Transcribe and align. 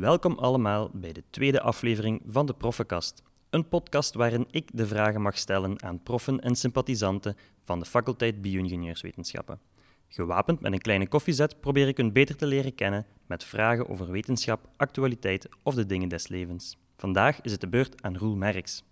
Welkom 0.00 0.38
allemaal 0.38 0.90
bij 0.92 1.12
de 1.12 1.22
tweede 1.30 1.60
aflevering 1.60 2.22
van 2.26 2.46
de 2.46 2.54
Proffenkast. 2.54 3.22
Een 3.50 3.68
podcast 3.68 4.14
waarin 4.14 4.46
ik 4.50 4.68
de 4.72 4.86
vragen 4.86 5.20
mag 5.20 5.38
stellen 5.38 5.82
aan 5.82 6.02
proffen 6.02 6.40
en 6.40 6.54
sympathisanten 6.54 7.36
van 7.62 7.78
de 7.78 7.84
faculteit 7.84 8.42
Bio-ingenieurswetenschappen. 8.42 9.60
Gewapend 10.08 10.60
met 10.60 10.72
een 10.72 10.80
kleine 10.80 11.08
koffiezet 11.08 11.60
probeer 11.60 11.88
ik 11.88 11.96
hun 11.96 12.12
beter 12.12 12.36
te 12.36 12.46
leren 12.46 12.74
kennen 12.74 13.06
met 13.26 13.44
vragen 13.44 13.88
over 13.88 14.10
wetenschap, 14.10 14.68
actualiteit 14.76 15.48
of 15.62 15.74
de 15.74 15.86
dingen 15.86 16.08
des 16.08 16.28
levens. 16.28 16.76
Vandaag 16.96 17.40
is 17.40 17.52
het 17.52 17.60
de 17.60 17.68
beurt 17.68 18.02
aan 18.02 18.16
Roel 18.16 18.36
Merks. 18.36 18.84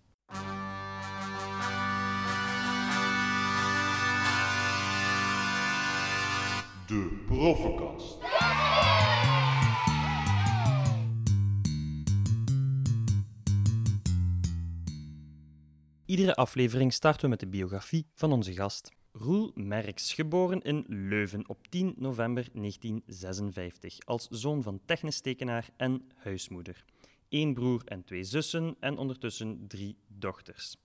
De 6.86 7.24
Proffenkast. 7.26 8.19
Iedere 16.10 16.34
aflevering 16.34 16.92
starten 16.92 17.22
we 17.22 17.28
met 17.28 17.40
de 17.40 17.46
biografie 17.46 18.06
van 18.14 18.32
onze 18.32 18.52
gast. 18.52 18.90
Roel 19.12 19.50
Merks, 19.54 20.12
geboren 20.12 20.62
in 20.62 20.84
Leuven 20.88 21.48
op 21.48 21.66
10 21.68 21.94
november 21.96 22.48
1956, 22.52 23.98
als 24.04 24.28
zoon 24.30 24.62
van 24.62 24.80
technisch 24.84 25.20
tekenaar 25.20 25.68
en 25.76 26.08
huismoeder. 26.16 26.84
Eén 27.28 27.54
broer 27.54 27.82
en 27.84 28.04
twee 28.04 28.24
zussen 28.24 28.76
en 28.80 28.98
ondertussen 28.98 29.64
drie 29.68 29.96
dochters. 30.06 30.76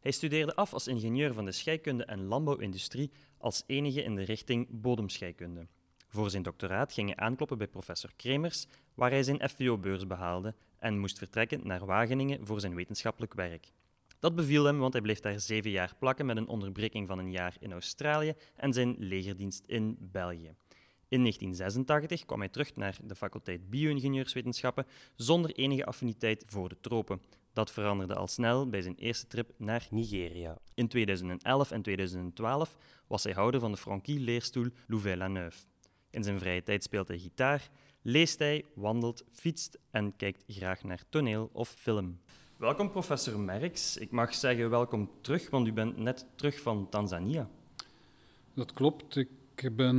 Hij 0.00 0.10
studeerde 0.10 0.54
af 0.54 0.72
als 0.72 0.86
ingenieur 0.86 1.32
van 1.32 1.44
de 1.44 1.52
scheikunde 1.52 2.04
en 2.04 2.24
landbouwindustrie 2.24 3.10
als 3.38 3.62
enige 3.66 4.02
in 4.02 4.14
de 4.14 4.22
richting 4.22 4.66
bodemscheikunde. 4.70 5.66
Voor 6.08 6.30
zijn 6.30 6.42
doctoraat 6.42 6.92
ging 6.92 7.06
hij 7.08 7.16
aankloppen 7.16 7.58
bij 7.58 7.68
professor 7.68 8.12
Kremers, 8.16 8.66
waar 8.94 9.10
hij 9.10 9.22
zijn 9.22 9.48
FVO-beurs 9.48 10.06
behaalde 10.06 10.54
en 10.78 10.98
moest 10.98 11.18
vertrekken 11.18 11.66
naar 11.66 11.86
Wageningen 11.86 12.46
voor 12.46 12.60
zijn 12.60 12.74
wetenschappelijk 12.74 13.34
werk. 13.34 13.72
Dat 14.18 14.34
beviel 14.34 14.64
hem, 14.64 14.78
want 14.78 14.92
hij 14.92 15.02
bleef 15.02 15.20
daar 15.20 15.40
zeven 15.40 15.70
jaar 15.70 15.94
plakken 15.98 16.26
met 16.26 16.36
een 16.36 16.48
onderbreking 16.48 17.08
van 17.08 17.18
een 17.18 17.30
jaar 17.30 17.56
in 17.60 17.72
Australië 17.72 18.34
en 18.56 18.72
zijn 18.72 18.94
legerdienst 18.98 19.64
in 19.66 19.96
België. 20.00 20.54
In 21.08 21.20
1986 21.20 22.24
kwam 22.24 22.38
hij 22.38 22.48
terug 22.48 22.76
naar 22.76 22.98
de 23.04 23.14
faculteit 23.14 23.70
Bio-ingenieurswetenschappen 23.70 24.86
zonder 25.14 25.50
enige 25.50 25.84
affiniteit 25.84 26.44
voor 26.46 26.68
de 26.68 26.76
tropen. 26.80 27.20
Dat 27.52 27.70
veranderde 27.70 28.14
al 28.14 28.26
snel 28.26 28.68
bij 28.68 28.82
zijn 28.82 28.94
eerste 28.94 29.26
trip 29.26 29.52
naar 29.56 29.86
Nigeria. 29.90 30.58
In 30.74 30.88
2011 30.88 31.70
en 31.70 31.82
2012 31.82 32.76
was 33.06 33.24
hij 33.24 33.32
houder 33.32 33.60
van 33.60 33.72
de 33.72 33.76
Franquille-leerstoel 33.78 34.68
Louvain-la-Neuve. 34.86 35.58
In 36.10 36.24
zijn 36.24 36.38
vrije 36.38 36.62
tijd 36.62 36.82
speelt 36.82 37.08
hij 37.08 37.18
gitaar, 37.18 37.68
leest 38.02 38.38
hij, 38.38 38.64
wandelt, 38.74 39.24
fietst 39.32 39.78
en 39.90 40.16
kijkt 40.16 40.44
graag 40.46 40.82
naar 40.82 41.02
toneel 41.08 41.50
of 41.52 41.68
film. 41.68 42.20
Welkom, 42.56 42.90
professor 42.90 43.40
Merks. 43.40 43.96
Ik 43.96 44.10
mag 44.10 44.34
zeggen 44.34 44.70
welkom 44.70 45.10
terug, 45.20 45.50
want 45.50 45.66
u 45.66 45.72
bent 45.72 45.96
net 45.96 46.26
terug 46.34 46.60
van 46.60 46.88
Tanzania. 46.88 47.48
Dat 48.54 48.72
klopt. 48.72 49.16
Ik 49.16 49.76
ben 49.76 49.96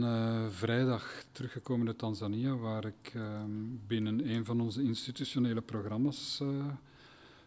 uh, 0.00 0.46
vrijdag 0.48 1.24
teruggekomen 1.32 1.86
uit 1.86 1.98
Tanzania, 1.98 2.56
waar 2.56 2.84
ik 2.84 3.12
uh, 3.14 3.42
binnen 3.86 4.28
een 4.28 4.44
van 4.44 4.60
onze 4.60 4.82
institutionele 4.82 5.60
programma's 5.60 6.40
uh, 6.42 6.66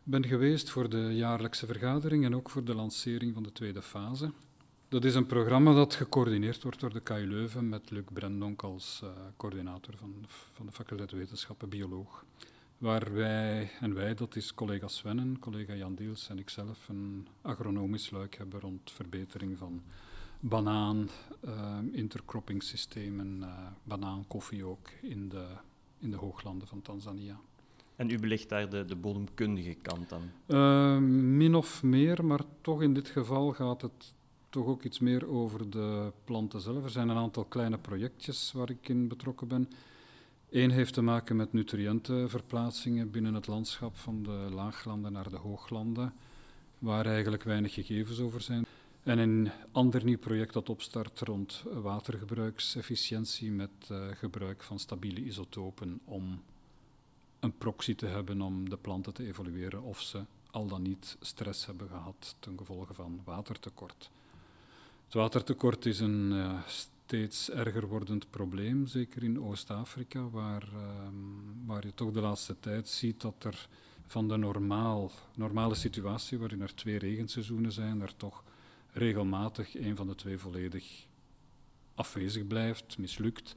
ben 0.03 0.25
geweest 0.25 0.69
voor 0.69 0.89
de 0.89 1.15
jaarlijkse 1.15 1.65
vergadering 1.65 2.25
en 2.25 2.35
ook 2.35 2.49
voor 2.49 2.63
de 2.63 2.75
lancering 2.75 3.33
van 3.33 3.43
de 3.43 3.51
tweede 3.51 3.81
fase. 3.81 4.31
Dat 4.87 5.05
is 5.05 5.15
een 5.15 5.25
programma 5.25 5.73
dat 5.73 5.95
gecoördineerd 5.95 6.63
wordt 6.63 6.79
door 6.79 6.93
de 6.93 7.01
KU 7.01 7.27
Leuven 7.27 7.69
met 7.69 7.89
Luc 7.89 8.05
Brendonk 8.13 8.63
als 8.63 9.03
coördinator 9.37 9.93
van, 9.97 10.25
van 10.53 10.65
de 10.65 10.71
faculteit 10.71 11.11
wetenschappen, 11.11 11.69
bioloog 11.69 12.25
waar 12.81 13.13
wij, 13.13 13.69
en 13.79 13.93
wij, 13.93 14.13
dat 14.13 14.35
is 14.35 14.53
collega 14.53 14.87
Svennen, 14.87 15.39
collega 15.39 15.73
Jan 15.73 15.95
Deels 15.95 16.29
en 16.29 16.39
ikzelf, 16.39 16.89
een 16.89 17.27
agronomisch 17.41 18.09
luik 18.09 18.35
hebben 18.35 18.59
rond 18.59 18.91
verbetering 18.91 19.57
van 19.57 19.81
banaan, 20.39 21.09
uh, 21.45 21.78
intercropping 21.91 22.63
systemen, 22.63 23.38
uh, 23.39 23.47
banaan, 23.83 24.28
koffie 24.28 24.66
ook 24.66 24.89
in 25.01 25.29
de, 25.29 25.45
in 26.00 26.11
de 26.11 26.17
hooglanden 26.17 26.67
van 26.67 26.81
Tanzania. 26.81 27.39
En 27.95 28.09
u 28.09 28.19
belicht 28.19 28.50
daar 28.50 28.69
de, 28.69 28.85
de 28.85 28.95
bodemkundige 28.95 29.75
kant 29.81 30.09
dan? 30.09 30.22
Uh, 30.47 30.97
min 31.38 31.56
of 31.56 31.83
meer, 31.83 32.25
maar 32.25 32.41
toch 32.61 32.81
in 32.81 32.94
dit 32.94 33.07
geval 33.07 33.51
gaat 33.51 33.81
het 33.81 34.13
toch 34.50 34.66
ook 34.66 34.83
iets 34.83 35.00
meer 35.00 35.27
over 35.27 35.69
de 35.69 36.11
planten 36.23 36.61
zelf. 36.61 36.83
Er 36.83 36.89
zijn 36.89 37.09
een 37.09 37.17
aantal 37.17 37.44
kleine 37.44 37.77
projectjes 37.77 38.51
waar 38.51 38.69
ik 38.69 38.89
in 38.89 39.07
betrokken 39.07 39.47
ben. 39.47 39.69
Eén 40.51 40.72
heeft 40.72 40.94
te 40.94 41.01
maken 41.01 41.35
met 41.35 41.53
nutriëntenverplaatsingen 41.53 43.12
binnen 43.12 43.34
het 43.34 43.47
landschap 43.47 43.97
van 43.97 44.23
de 44.23 44.47
laaglanden 44.53 45.12
naar 45.12 45.29
de 45.29 45.38
hooglanden, 45.38 46.13
waar 46.79 47.06
eigenlijk 47.06 47.44
weinig 47.44 47.73
gegevens 47.73 48.19
over 48.19 48.41
zijn. 48.41 48.66
En 49.03 49.17
een 49.17 49.51
ander 49.72 50.03
nieuw 50.03 50.17
project 50.17 50.53
dat 50.53 50.69
opstart 50.69 51.19
rond 51.19 51.63
watergebruiksefficiëntie 51.73 53.51
met 53.51 53.69
uh, 53.91 54.07
gebruik 54.12 54.63
van 54.63 54.79
stabiele 54.79 55.23
isotopen 55.23 56.00
om 56.06 56.41
een 57.39 57.57
proxy 57.57 57.95
te 57.95 58.06
hebben 58.06 58.41
om 58.41 58.69
de 58.69 58.78
planten 58.78 59.13
te 59.13 59.28
evalueren 59.28 59.81
of 59.81 60.01
ze 60.01 60.22
al 60.51 60.68
dan 60.68 60.81
niet 60.81 61.18
stress 61.19 61.66
hebben 61.66 61.88
gehad 61.88 62.35
ten 62.39 62.57
gevolge 62.57 62.94
van 62.94 63.22
watertekort. 63.23 64.09
Het 65.06 65.13
watertekort 65.13 65.85
is 65.85 66.00
een 66.00 66.31
uh, 66.31 66.59
steeds 67.11 67.49
erger 67.49 67.88
wordend 67.88 68.29
probleem, 68.29 68.88
zeker 68.88 69.23
in 69.23 69.41
Oost-Afrika, 69.41 70.29
waar, 70.29 70.63
um, 71.07 71.66
waar 71.66 71.85
je 71.85 71.94
toch 71.94 72.11
de 72.11 72.22
laatste 72.22 72.59
tijd 72.59 72.88
ziet 72.89 73.22
dat 73.22 73.44
er 73.44 73.67
van 74.07 74.27
de 74.27 74.38
normaal, 74.38 75.11
normale 75.35 75.75
situatie, 75.75 76.39
waarin 76.39 76.61
er 76.61 76.75
twee 76.75 76.97
regenseizoenen 76.97 77.71
zijn, 77.71 78.01
er 78.01 78.16
toch 78.16 78.44
regelmatig 78.91 79.75
een 79.75 79.95
van 79.95 80.07
de 80.07 80.16
twee 80.16 80.38
volledig 80.38 81.05
afwezig 81.95 82.47
blijft, 82.47 82.97
mislukt. 82.97 83.55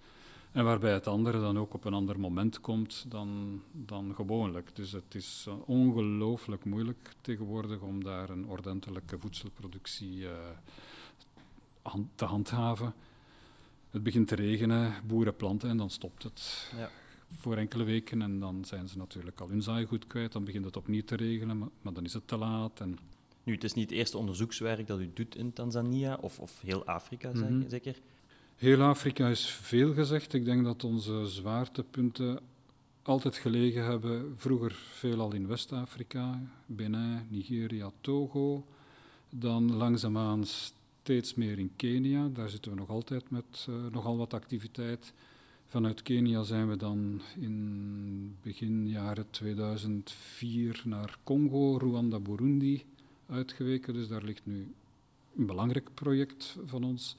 En 0.52 0.64
waarbij 0.64 0.92
het 0.92 1.06
andere 1.06 1.40
dan 1.40 1.58
ook 1.58 1.74
op 1.74 1.84
een 1.84 1.94
ander 1.94 2.20
moment 2.20 2.60
komt 2.60 3.04
dan, 3.08 3.62
dan 3.72 4.14
gewoonlijk. 4.14 4.76
Dus 4.76 4.92
het 4.92 5.14
is 5.14 5.44
uh, 5.48 5.54
ongelooflijk 5.68 6.64
moeilijk 6.64 7.12
tegenwoordig 7.20 7.80
om 7.80 8.04
daar 8.04 8.30
een 8.30 8.46
ordentelijke 8.46 9.18
voedselproductie 9.18 10.26
hand, 11.82 12.08
te 12.14 12.24
handhaven. 12.24 12.94
Het 13.94 14.02
begint 14.02 14.28
te 14.28 14.34
regenen, 14.34 14.94
boeren 15.06 15.36
planten 15.36 15.68
en 15.68 15.76
dan 15.76 15.90
stopt 15.90 16.22
het. 16.22 16.70
Ja. 16.76 16.90
Voor 17.36 17.56
enkele 17.56 17.84
weken 17.84 18.22
en 18.22 18.40
dan 18.40 18.64
zijn 18.64 18.88
ze 18.88 18.98
natuurlijk 18.98 19.40
al 19.40 19.48
hun 19.48 19.62
zaaigoed 19.62 20.06
kwijt. 20.06 20.32
Dan 20.32 20.44
begint 20.44 20.64
het 20.64 20.76
opnieuw 20.76 21.02
te 21.04 21.16
regenen, 21.16 21.58
maar, 21.58 21.68
maar, 21.82 21.92
dan 21.92 22.04
is 22.04 22.12
het 22.12 22.28
te 22.28 22.36
laat. 22.36 22.80
En... 22.80 22.98
Nu, 23.42 23.52
het 23.52 23.64
is 23.64 23.72
niet 23.72 23.90
het 23.90 23.98
eerste 23.98 24.18
onderzoekswerk 24.18 24.86
dat 24.86 25.00
u 25.00 25.10
doet 25.14 25.36
in 25.36 25.52
Tanzania 25.52 26.18
of, 26.20 26.38
of 26.38 26.60
heel 26.60 26.86
Afrika, 26.86 27.30
mm 27.32 27.42
-hmm. 27.42 27.68
zeker? 27.68 27.96
Heel 28.56 28.82
Afrika 28.82 29.28
is 29.28 29.46
veel 29.46 29.94
gezegd. 29.94 30.32
Ik 30.32 30.44
denk 30.44 30.64
dat 30.64 30.84
onze 30.84 31.26
zwaartepunten 31.26 32.40
altijd 33.02 33.36
gelegen 33.36 33.84
hebben, 33.84 34.34
vroeger 34.36 34.72
veelal 34.72 35.34
in 35.34 35.46
West-Afrika, 35.46 36.40
Benin, 36.66 37.26
Nigeria, 37.28 37.90
Togo. 38.00 38.66
Dan 39.30 39.74
langzaamaan 39.74 40.44
steeds 41.04 41.34
meer 41.34 41.58
in 41.58 41.72
Kenia. 41.76 42.28
Daar 42.32 42.48
zitten 42.48 42.70
we 42.70 42.76
nog 42.76 42.88
altijd 42.88 43.30
met 43.30 43.66
uh, 43.68 43.74
nogal 43.92 44.16
wat 44.16 44.34
activiteit. 44.34 45.12
Vanuit 45.66 46.02
Kenia 46.02 46.42
zijn 46.42 46.68
we 46.68 46.76
dan 46.76 47.20
in 47.40 48.36
begin 48.42 48.88
jaren 48.88 49.30
2004 49.30 50.82
naar 50.84 51.16
Congo, 51.24 51.76
Rwanda, 51.76 52.18
Burundi 52.20 52.84
uitgeweken. 53.28 53.94
Dus 53.94 54.08
daar 54.08 54.22
ligt 54.22 54.46
nu 54.46 54.74
een 55.36 55.46
belangrijk 55.46 55.94
project 55.94 56.56
van 56.64 56.84
ons. 56.84 57.16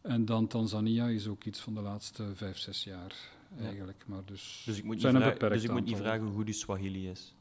En 0.00 0.24
dan 0.24 0.46
Tanzania 0.46 1.06
is 1.06 1.26
ook 1.26 1.44
iets 1.44 1.60
van 1.60 1.74
de 1.74 1.80
laatste 1.80 2.34
vijf, 2.34 2.58
zes 2.58 2.84
jaar 2.84 3.14
eigenlijk. 3.60 4.04
Maar 4.06 4.22
dus, 4.24 4.62
dus 4.66 4.78
ik 4.78 4.84
moet, 4.84 5.02
niet, 5.02 5.40
dus 5.40 5.64
ik 5.64 5.70
moet 5.70 5.84
niet 5.84 5.96
vragen 5.96 6.26
hoe 6.26 6.44
die 6.44 6.54
Swahili 6.54 7.08
is. 7.08 7.34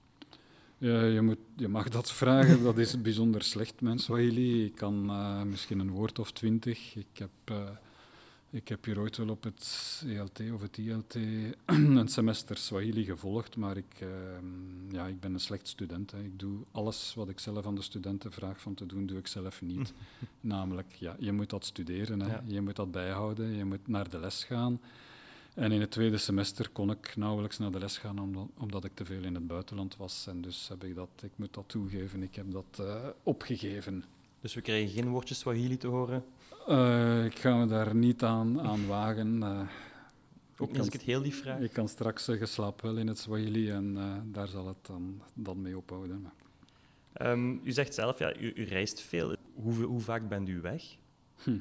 Ja, 0.79 1.03
je, 1.03 1.21
moet, 1.21 1.37
je 1.55 1.67
mag 1.67 1.89
dat 1.89 2.11
vragen, 2.11 2.63
dat 2.63 2.77
is 2.77 3.01
bijzonder 3.01 3.43
slecht, 3.43 3.81
mijn 3.81 3.99
Swahili. 3.99 4.65
Ik 4.65 4.75
kan 4.75 5.09
uh, 5.09 5.41
misschien 5.41 5.79
een 5.79 5.91
woord 5.91 6.19
of 6.19 6.31
twintig. 6.31 6.95
Ik 6.95 7.17
heb, 7.17 7.29
uh, 7.51 7.69
ik 8.49 8.67
heb 8.67 8.85
hier 8.85 8.99
ooit 8.99 9.17
wel 9.17 9.29
op 9.29 9.43
het 9.43 10.03
ELT 10.07 10.41
of 10.53 10.61
het 10.61 10.77
ILT 10.77 11.15
een 11.65 12.07
semester 12.07 12.57
Swahili 12.57 13.03
gevolgd, 13.03 13.55
maar 13.55 13.77
ik, 13.77 14.01
uh, 14.01 14.09
ja, 14.91 15.07
ik 15.07 15.19
ben 15.19 15.33
een 15.33 15.39
slecht 15.39 15.67
student. 15.67 16.11
Hè. 16.11 16.23
Ik 16.23 16.39
doe 16.39 16.59
alles 16.71 17.13
wat 17.15 17.29
ik 17.29 17.39
zelf 17.39 17.65
aan 17.65 17.75
de 17.75 17.81
studenten 17.81 18.31
vraag 18.31 18.61
van 18.61 18.73
te 18.73 18.85
doen, 18.85 19.05
doe 19.05 19.17
ik 19.17 19.27
zelf 19.27 19.61
niet. 19.61 19.93
Namelijk, 20.41 20.93
ja, 20.93 21.15
je 21.19 21.31
moet 21.31 21.49
dat 21.49 21.65
studeren, 21.65 22.19
hè. 22.19 22.31
Ja. 22.31 22.43
je 22.45 22.61
moet 22.61 22.75
dat 22.75 22.91
bijhouden, 22.91 23.55
je 23.55 23.65
moet 23.65 23.87
naar 23.87 24.09
de 24.09 24.19
les 24.19 24.43
gaan. 24.43 24.79
En 25.57 25.71
in 25.71 25.81
het 25.81 25.91
tweede 25.91 26.17
semester 26.17 26.69
kon 26.69 26.91
ik 26.91 27.15
nauwelijks 27.15 27.57
naar 27.57 27.71
de 27.71 27.79
les 27.79 27.97
gaan 27.97 28.19
omdat, 28.19 28.47
omdat, 28.57 28.83
ik 28.83 28.91
te 28.93 29.05
veel 29.05 29.23
in 29.23 29.33
het 29.33 29.47
buitenland 29.47 29.97
was. 29.97 30.27
En 30.27 30.41
dus 30.41 30.67
heb 30.67 30.83
ik 30.83 30.95
dat, 30.95 31.09
ik 31.21 31.31
moet 31.35 31.53
dat 31.53 31.63
toegeven, 31.67 32.23
ik 32.23 32.35
heb 32.35 32.51
dat 32.51 32.77
uh, 32.81 32.95
opgegeven. 33.23 34.03
Dus 34.41 34.53
we 34.53 34.61
krijgen 34.61 34.89
geen 34.89 35.09
woordjes 35.09 35.39
Swahili 35.39 35.77
te 35.77 35.87
horen? 35.87 36.25
Uh, 36.69 37.25
ik 37.25 37.39
ga 37.39 37.55
me 37.55 37.67
daar 37.67 37.95
niet 37.95 38.23
aan, 38.23 38.61
aan 38.61 38.87
wagen. 38.87 39.35
Uh, 39.37 39.61
Ook 40.57 40.67
niet 40.69 40.77
als 40.77 40.87
ik 40.87 40.93
het 40.93 41.01
heel 41.01 41.21
lief 41.21 41.41
vraag. 41.41 41.59
Ik 41.59 41.73
kan 41.73 41.87
straks 41.87 42.23
zeggen, 42.23 42.47
slaap 42.47 42.81
wel 42.81 42.97
in 42.97 43.07
het 43.07 43.19
Swahili 43.19 43.69
en 43.69 43.97
daar 44.31 44.47
zal 44.47 44.67
het 44.67 44.85
dan, 44.85 45.21
dan 45.33 45.61
mee 45.61 45.77
ophouden. 45.77 46.31
Um, 47.21 47.61
u 47.63 47.71
zegt 47.71 47.93
zelf, 47.93 48.19
ja, 48.19 48.37
u, 48.37 48.51
u 48.55 48.63
reist 48.63 49.01
veel. 49.01 49.35
Hoe, 49.53 49.83
hoe, 49.83 50.01
vaak 50.01 50.29
bent 50.29 50.49
u 50.49 50.61
weg? 50.61 50.83
Hm. 51.43 51.57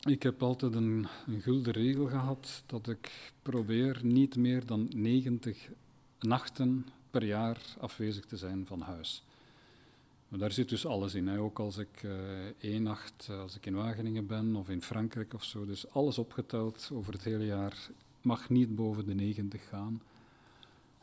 Ik 0.00 0.22
heb 0.22 0.42
altijd 0.42 0.74
een, 0.74 1.06
een 1.26 1.40
gulden 1.40 1.72
regel 1.72 2.06
gehad 2.06 2.62
dat 2.66 2.88
ik 2.88 3.32
probeer 3.42 4.00
niet 4.02 4.36
meer 4.36 4.66
dan 4.66 4.88
90 4.94 5.68
nachten 6.20 6.86
per 7.10 7.24
jaar 7.24 7.60
afwezig 7.78 8.24
te 8.24 8.36
zijn 8.36 8.66
van 8.66 8.80
huis. 8.80 9.24
Maar 10.28 10.38
daar 10.38 10.52
zit 10.52 10.68
dus 10.68 10.86
alles 10.86 11.14
in. 11.14 11.28
Hè. 11.28 11.38
Ook 11.38 11.58
als 11.58 11.78
ik 11.78 12.02
uh, 12.02 12.12
één 12.58 12.82
nacht, 12.82 13.28
uh, 13.30 13.40
als 13.40 13.56
ik 13.56 13.66
in 13.66 13.74
Wageningen 13.74 14.26
ben 14.26 14.56
of 14.56 14.68
in 14.68 14.82
Frankrijk 14.82 15.34
of 15.34 15.44
zo. 15.44 15.66
Dus 15.66 15.90
alles 15.90 16.18
opgeteld 16.18 16.90
over 16.92 17.12
het 17.12 17.24
hele 17.24 17.44
jaar 17.44 17.90
mag 18.20 18.48
niet 18.48 18.74
boven 18.74 19.06
de 19.06 19.14
90 19.14 19.68
gaan. 19.68 20.02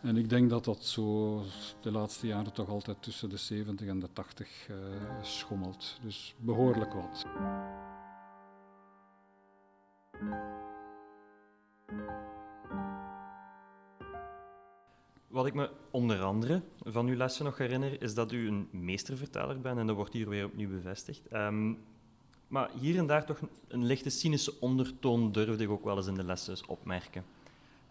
En 0.02 0.18
ik 0.18 0.30
denk 0.30 0.50
dat 0.50 0.66
dat 0.66 0.86
zo 0.86 1.44
de 1.82 1.92
laatste 1.92 2.28
jaren 2.28 2.54
toch 2.54 2.70
altijd 2.70 3.02
tussen 3.02 3.30
de 3.30 3.38
70 3.38 3.88
en 3.88 4.00
de 4.00 4.10
80 4.14 4.68
uh, 4.70 4.76
schommelt. 5.22 6.00
Dus 6.04 6.36
behoorlijk 6.38 6.94
wat. 6.94 7.26
Wat 15.28 15.46
ik 15.46 15.54
me 15.54 15.70
onder 15.92 16.22
andere 16.22 16.62
van 16.84 17.08
uw 17.08 17.16
lessen 17.16 17.46
nog 17.46 17.58
herinner, 17.58 18.02
is 18.02 18.14
dat 18.14 18.32
u 18.32 18.48
een 18.48 18.68
meesterverteller 18.72 19.62
bent 19.62 19.78
en 19.78 19.88
dat 19.88 19.96
wordt 19.96 20.14
hier 20.14 20.30
weer 20.30 20.46
opnieuw 20.46 20.70
bevestigd. 20.70 21.34
Um, 21.34 21.80
maar 22.48 22.70
hier 22.80 22.98
en 22.98 23.08
daar 23.08 23.26
toch 23.26 23.40
een 23.68 23.86
lichte 23.86 24.10
cynische 24.10 24.54
ondertoon 24.60 25.32
durfde 25.32 25.64
ik 25.64 25.70
ook 25.70 25.84
wel 25.84 25.98
eens 25.98 26.08
in 26.08 26.14
de 26.14 26.24
lessen 26.24 26.68
opmerken. 26.68 27.26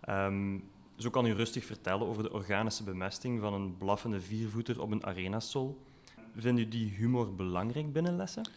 Um, 0.08 0.69
zo 0.96 1.11
kan 1.11 1.26
u 1.26 1.32
rustig 1.32 1.64
vertellen 1.64 2.06
over 2.06 2.23
de 2.23 2.32
organische 2.32 2.84
bemesting 2.84 3.40
van 3.40 3.55
een 3.55 3.76
blaffende 3.76 4.20
viervoeter 4.20 4.81
op 4.81 4.90
een 4.90 5.06
arenasol. 5.06 5.81
Vindt 6.37 6.61
u 6.61 6.69
die 6.69 6.90
humor 6.90 7.34
belangrijk 7.34 7.93
binnen 7.93 8.17
lessen? 8.17 8.49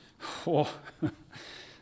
Oh. 0.45 0.68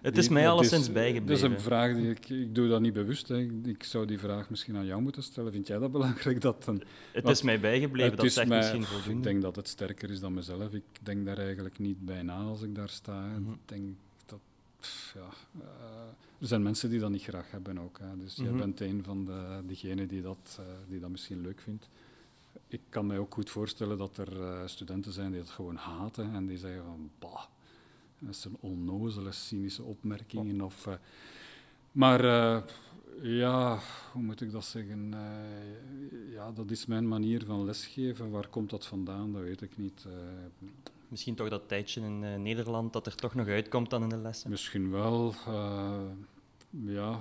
Het 0.07 0.17
is 0.17 0.29
mij 0.29 0.49
alleszins 0.49 0.91
bijgebleven. 0.91 1.27
Dat 1.27 1.51
is 1.51 1.57
een 1.57 1.63
vraag 1.63 1.95
die 1.95 2.09
ik... 2.09 2.29
Ik 2.29 2.55
doe 2.55 2.67
dat 2.67 2.81
niet 2.81 2.93
bewust. 2.93 3.27
Hè. 3.27 3.37
Ik 3.63 3.83
zou 3.83 4.05
die 4.05 4.19
vraag 4.19 4.49
misschien 4.49 4.77
aan 4.77 4.85
jou 4.85 5.01
moeten 5.01 5.23
stellen. 5.23 5.51
Vind 5.51 5.67
jij 5.67 5.77
dat 5.77 5.91
belangrijk? 5.91 6.41
Dat 6.41 6.67
een, 6.67 6.83
het 7.13 7.29
is 7.29 7.41
mij 7.41 7.59
bijgebleven, 7.59 8.17
dat 8.17 8.31
zegt 8.31 8.47
mij, 8.47 8.57
misschien 8.57 8.83
voldoende. 8.83 9.17
Ik 9.17 9.23
denk 9.23 9.41
dat 9.41 9.55
het 9.55 9.67
sterker 9.67 10.09
is 10.09 10.19
dan 10.19 10.33
mezelf. 10.33 10.73
Ik 10.73 10.83
denk 11.01 11.25
daar 11.25 11.37
eigenlijk 11.37 11.79
niet 11.79 12.05
bij 12.05 12.21
na 12.21 12.37
als 12.37 12.61
ik 12.61 12.75
daar 12.75 12.89
sta. 12.89 13.21
Mm 13.21 13.51
Ik 13.53 13.59
denk 13.65 13.95
dat... 14.25 14.39
ja, 15.13 15.29
uh, 15.61 15.65
er 16.39 16.47
zijn 16.47 16.61
mensen 16.61 16.89
die 16.89 16.99
dat 16.99 17.09
niet 17.09 17.23
graag 17.23 17.51
hebben 17.51 17.79
ook. 17.79 17.99
Hè. 17.99 18.17
Dus 18.17 18.35
mm 18.35 18.43
jij 18.43 18.53
mhm. 18.53 18.61
bent 18.61 18.79
een 18.79 19.03
van 19.03 19.25
de, 19.25 19.61
diegenen 19.65 20.07
die 20.07 20.21
dat, 20.21 20.57
uh, 20.59 20.65
die 20.87 20.99
dat 20.99 21.09
misschien 21.09 21.41
leuk 21.41 21.59
vindt. 21.59 21.89
Ik 22.67 22.81
kan 22.89 23.05
mij 23.05 23.17
ook 23.17 23.33
goed 23.33 23.49
voorstellen 23.49 23.97
dat 23.97 24.17
er 24.17 24.39
uh, 24.39 24.59
studenten 24.65 25.11
zijn 25.11 25.31
die 25.31 25.39
het 25.39 25.49
gewoon 25.49 25.75
haten 25.75 26.33
en 26.33 26.45
die 26.45 26.57
zeggen 26.57 26.83
van... 26.83 27.09
Bah, 27.19 27.43
dat 28.19 28.35
zijn 28.35 28.55
onnozele, 28.59 29.31
cynische 29.31 29.83
opmerkingen. 29.83 30.61
Of, 30.61 30.85
uh, 30.85 30.93
maar 31.91 32.25
uh, 32.25 32.61
ja, 33.21 33.79
hoe 34.11 34.21
moet 34.21 34.41
ik 34.41 34.51
dat 34.51 34.65
zeggen? 34.65 35.11
Uh, 35.13 36.33
ja, 36.33 36.51
dat 36.51 36.71
is 36.71 36.85
mijn 36.85 37.07
manier 37.07 37.45
van 37.45 37.65
lesgeven. 37.65 38.29
Waar 38.29 38.47
komt 38.47 38.69
dat 38.69 38.85
vandaan? 38.85 39.31
Dat 39.31 39.41
weet 39.41 39.61
ik 39.61 39.77
niet. 39.77 40.05
Misschien 41.07 41.35
toch 41.35 41.49
dat 41.49 41.67
tijdje 41.67 42.01
in 42.01 42.41
Nederland 42.41 42.93
dat 42.93 43.05
er 43.05 43.15
toch 43.15 43.35
nog 43.35 43.47
uitkomt 43.47 43.89
dan 43.89 44.03
in 44.03 44.09
de 44.09 44.17
lessen? 44.17 44.49
Misschien 44.49 44.91
wel. 44.91 45.33
ja, 46.69 47.19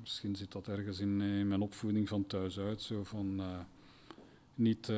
misschien 0.00 0.36
zit 0.36 0.52
dat 0.52 0.68
ergens 0.68 1.00
in, 1.00 1.20
in, 1.20 1.48
mijn 1.48 1.60
opvoeding 1.60 2.08
van 2.08 2.26
thuis 2.26 2.58
uit. 2.58 2.82
Zo 2.82 3.04
van 3.04 3.40
niet 4.54 4.92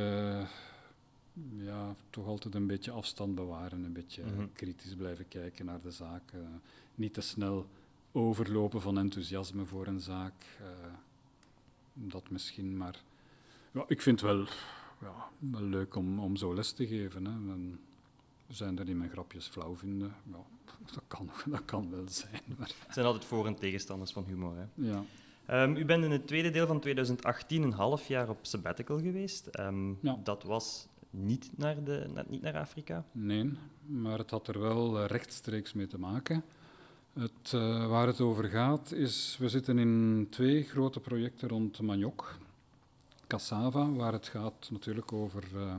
ja, 1.57 1.95
toch 2.11 2.27
altijd 2.27 2.55
een 2.55 2.67
beetje 2.67 2.91
afstand 2.91 3.35
bewaren, 3.35 3.85
een 3.85 3.93
beetje 3.93 4.23
mhm. 4.23 4.47
kritisch 4.53 4.95
blijven 4.95 5.29
kijken 5.29 5.65
naar 5.65 5.81
de 5.81 5.91
zaak. 5.91 6.33
Uh, 6.35 6.41
niet 6.95 7.15
te 7.15 7.21
snel 7.21 7.67
overlopen 8.13 8.81
van 8.81 8.99
enthousiasme 8.99 9.65
voor 9.65 9.87
een 9.87 10.01
zaak. 10.01 10.59
Uh, 10.61 10.67
dat 11.93 12.31
misschien, 12.31 12.77
maar 12.77 13.03
ja, 13.71 13.85
ik 13.87 14.03
vind 14.03 14.21
het 14.21 14.31
wel, 14.31 14.47
ja, 15.01 15.29
wel 15.39 15.63
leuk 15.63 15.95
om, 15.95 16.19
om 16.19 16.37
zo 16.37 16.55
les 16.55 16.73
te 16.73 16.87
geven. 16.87 17.25
Hè. 17.25 17.33
En 17.33 17.81
zijn 18.49 18.79
er 18.79 18.85
die 18.85 18.95
mijn 18.95 19.11
grapjes 19.11 19.47
flauw 19.47 19.77
vinden? 19.77 20.15
Ja, 20.25 20.45
dat, 20.95 21.03
kan, 21.09 21.31
dat 21.47 21.65
kan 21.65 21.91
wel 21.91 22.09
zijn. 22.09 22.43
Maar. 22.59 22.75
Er 22.87 22.93
zijn 22.93 23.07
altijd 23.07 23.25
voor- 23.25 23.47
en 23.47 23.55
tegenstanders 23.55 24.13
van 24.13 24.25
humor. 24.25 24.55
Hè? 24.57 24.65
Ja. 24.75 25.05
Um, 25.51 25.77
u 25.77 25.85
bent 25.85 26.05
in 26.05 26.11
het 26.11 26.27
tweede 26.27 26.51
deel 26.51 26.67
van 26.67 26.81
2018 26.81 27.63
een 27.63 27.73
half 27.73 28.09
jaar 28.09 28.29
op 28.29 28.39
sabbatical 28.43 29.01
geweest. 29.01 29.59
Um, 29.59 29.99
ja. 30.01 30.19
Dat 30.25 30.43
was 30.43 30.87
niet 31.11 31.51
naar, 31.57 31.85
de, 31.85 32.25
niet 32.29 32.43
naar 32.43 32.57
Afrika? 32.57 33.05
Nee, 33.13 33.53
maar 33.87 34.19
het 34.19 34.31
had 34.31 34.49
er 34.49 34.61
wel 34.61 35.07
rechtstreeks 35.07 35.73
mee 35.73 35.87
te 35.87 35.99
maken. 35.99 36.45
Het, 37.13 37.53
uh, 37.55 37.87
waar 37.87 38.07
het 38.07 38.21
over 38.21 38.45
gaat 38.45 38.93
is, 38.93 39.37
we 39.39 39.49
zitten 39.49 39.79
in 39.79 40.27
twee 40.31 40.63
grote 40.63 41.01
projecten 41.01 41.49
rond 41.49 41.81
maniok, 41.81 42.39
cassava, 43.27 43.91
waar 43.91 44.13
het 44.13 44.29
gaat 44.29 44.69
natuurlijk 44.71 45.13
over 45.13 45.45
uh, 45.55 45.75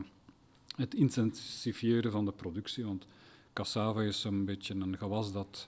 het 0.75 0.93
intensifiëren 0.93 2.11
van 2.11 2.25
de 2.25 2.31
productie, 2.31 2.85
want 2.85 3.05
cassava 3.53 4.01
is 4.01 4.23
een 4.23 4.45
beetje 4.45 4.73
een 4.73 4.97
gewas 4.97 5.31
dat 5.31 5.67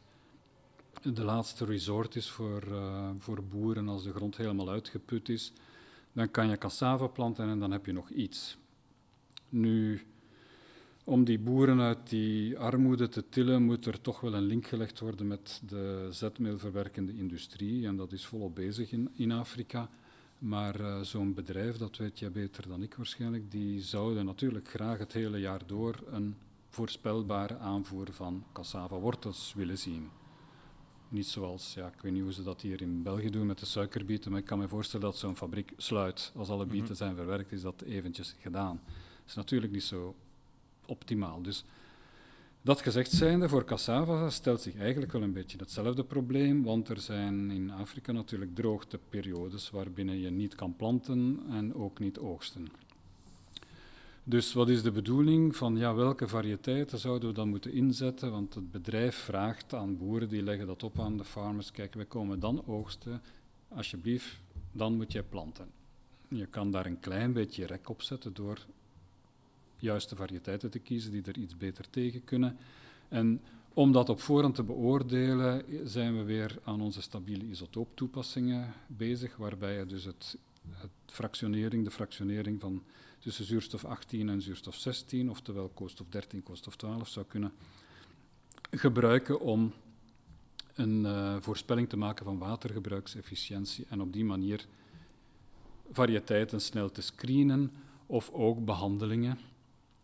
de 1.02 1.24
laatste 1.24 1.66
resort 1.66 2.16
is 2.16 2.30
voor, 2.30 2.64
uh, 2.68 3.10
voor 3.18 3.44
boeren 3.44 3.88
als 3.88 4.04
de 4.04 4.14
grond 4.14 4.38
helemaal 4.38 4.70
uitgeput 4.70 5.30
is. 5.30 5.54
Dan 6.14 6.32
kan 6.32 6.48
je 6.48 6.58
cassava 6.58 7.08
planten 7.08 7.50
en 7.50 7.60
dan 7.60 7.72
heb 7.72 7.86
je 7.86 7.92
nog 7.92 8.10
iets. 8.10 8.58
Nu, 9.54 10.02
om 11.04 11.24
die 11.24 11.40
boeren 11.40 11.80
uit 11.80 12.10
die 12.10 12.58
armoede 12.58 13.08
te 13.08 13.30
tillen, 13.30 13.64
moet 13.64 13.86
er 13.86 14.02
toch 14.02 14.20
wel 14.20 14.34
een 14.34 14.44
link 14.44 14.68
gelegd 14.68 15.00
worden 15.00 15.28
met 15.28 15.62
de 15.68 16.08
zetmeelverwerkende 16.12 17.18
industrie. 17.18 17.88
En 17.88 17.96
dat 17.96 18.12
is 18.12 18.26
volop 18.26 18.56
bezig 18.56 18.92
in, 18.92 19.10
in 19.16 19.32
Afrika. 19.32 19.90
Maar 20.38 20.80
uh, 20.80 21.02
zo'n 21.02 21.34
bedrijf, 21.34 21.78
dat 21.78 21.98
weet 21.98 22.20
jij 22.20 22.32
beter 22.32 22.68
dan 22.68 22.84
ik 22.84 22.96
waarschijnlijk, 22.96 23.52
die 23.52 23.82
zouden 23.82 24.26
natuurlijk 24.26 24.70
graag 24.70 24.98
het 24.98 25.14
hele 25.14 25.40
jaar 25.40 25.62
door 25.66 26.04
een 26.12 26.36
voorspelbare 26.70 27.58
aanvoer 27.58 28.08
van 28.12 28.44
cassava-wortels 28.54 29.54
willen 29.56 29.78
zien. 29.78 30.10
Niet 31.10 31.28
zoals, 31.28 31.74
ja, 31.74 31.88
ik 31.88 32.02
weet 32.02 32.12
niet 32.12 32.24
hoe 32.24 32.34
ze 32.34 32.44
dat 32.44 32.62
hier 32.62 32.82
in 32.82 33.04
België 33.04 33.30
doen 33.30 33.48
met 33.48 33.60
de 33.60 33.66
suikerbieten, 33.66 34.32
maar 34.32 34.40
ik 34.40 34.46
kan 34.46 34.60
me 34.60 34.68
voorstellen 34.68 35.06
dat 35.06 35.18
zo'n 35.18 35.36
fabriek 35.36 35.74
sluit. 35.78 36.32
Als 36.36 36.50
alle 36.50 36.66
bieten 36.66 36.88
mhm. 36.88 36.98
zijn 36.98 37.16
verwerkt, 37.16 37.52
is 37.52 37.62
dat 37.62 37.82
eventjes 37.82 38.36
gedaan 38.40 38.82
is 39.26 39.34
natuurlijk 39.34 39.72
niet 39.72 39.84
zo 39.84 40.16
optimaal. 40.86 41.42
Dus 41.42 41.64
dat 42.62 42.82
gezegd 42.82 43.12
zijnde, 43.12 43.50
voor 43.50 43.64
cassava 43.64 44.30
stelt 44.30 44.62
zich 44.62 44.76
eigenlijk 44.76 45.12
wel 45.12 45.22
een 45.22 45.34
beetje 45.34 45.58
hetzelfde 45.58 46.04
probleem, 46.04 46.64
want 46.64 46.90
er 46.90 47.00
zijn 47.00 47.52
in 47.52 47.72
Afrika 47.72 48.12
natuurlijk 48.12 48.56
droogteperiodes 48.56 49.70
waarbinnen 49.70 50.20
je 50.20 50.30
niet 50.30 50.56
kan 50.56 50.76
planten 50.76 51.40
en 51.50 51.74
ook 51.74 52.00
niet 52.00 52.20
oogsten. 52.20 52.68
Dus 54.24 54.54
wat 54.54 54.70
is 54.70 54.82
de 54.82 54.92
bedoeling 54.92 55.56
van 55.56 55.78
ja, 55.78 55.94
welke 55.94 56.28
variëteiten 56.28 57.00
zouden 57.00 57.30
we 57.30 57.36
dan 57.36 57.50
moeten 57.50 57.74
inzetten? 57.74 58.32
Want 58.32 58.54
het 58.54 58.72
bedrijf 58.72 59.16
vraagt 59.16 59.74
aan 59.74 59.98
boeren, 59.98 60.30
die 60.30 60.44
leggen 60.44 60.68
dat 60.68 60.84
op 60.84 61.00
aan 61.00 61.18
de 61.18 61.24
farmers, 61.24 61.72
kijk, 61.72 61.94
we 61.94 62.06
komen 62.06 62.40
dan 62.40 62.66
oogsten, 62.66 63.22
alsjeblieft, 63.68 64.40
dan 64.72 64.96
moet 64.96 65.12
je 65.12 65.24
planten. 65.24 65.68
Je 66.28 66.46
kan 66.46 66.72
daar 66.72 66.86
een 66.86 67.00
klein 67.00 67.34
beetje 67.34 67.66
rek 67.66 67.90
op 67.90 68.02
zetten 68.02 68.34
door 68.34 68.66
juiste 69.84 70.16
variëteiten 70.16 70.70
te 70.70 70.80
kiezen 70.80 71.12
die 71.12 71.24
er 71.24 71.38
iets 71.38 71.58
beter 71.58 71.90
tegen 71.90 72.24
kunnen. 72.24 72.58
En 73.08 73.42
om 73.74 73.92
dat 73.92 74.10
op 74.10 74.22
voorhand 74.22 74.56
te 74.56 74.64
beoordelen, 74.64 75.64
zijn 75.84 76.18
we 76.18 76.24
weer 76.24 76.60
aan 76.64 76.82
onze 76.82 77.02
stabiele 77.02 77.46
isotooptoepassingen 77.46 78.74
bezig, 78.88 79.36
waarbij 79.36 79.78
je 79.78 79.86
dus 79.86 80.04
het, 80.04 80.38
het 80.70 80.90
fractionering, 81.06 81.84
de 81.84 81.92
fractionering 81.92 82.62
van 82.62 82.84
tussen 83.20 83.46
zuurstof 83.46 83.86
18 83.86 84.30
en 84.30 84.42
zuurstof 84.42 84.76
16, 84.76 85.30
oftewel 85.30 85.70
koolstof 85.70 86.08
13, 86.10 86.44
koolstof 86.44 86.76
12, 86.76 87.08
zou 87.08 87.26
kunnen 87.26 87.52
gebruiken 88.72 89.40
om 89.40 89.74
een 90.74 91.02
uh, 91.02 91.36
voorspelling 91.40 91.90
te 91.90 91.98
maken 91.98 92.26
van 92.26 92.38
watergebruiksefficiëntie 92.38 93.86
en 93.90 94.02
op 94.02 94.14
die 94.14 94.26
manier 94.26 94.66
variëteiten 95.92 96.62
snel 96.62 96.92
te 96.92 97.02
screenen 97.02 97.72
of 98.06 98.30
ook 98.32 98.66
behandelingen 98.66 99.38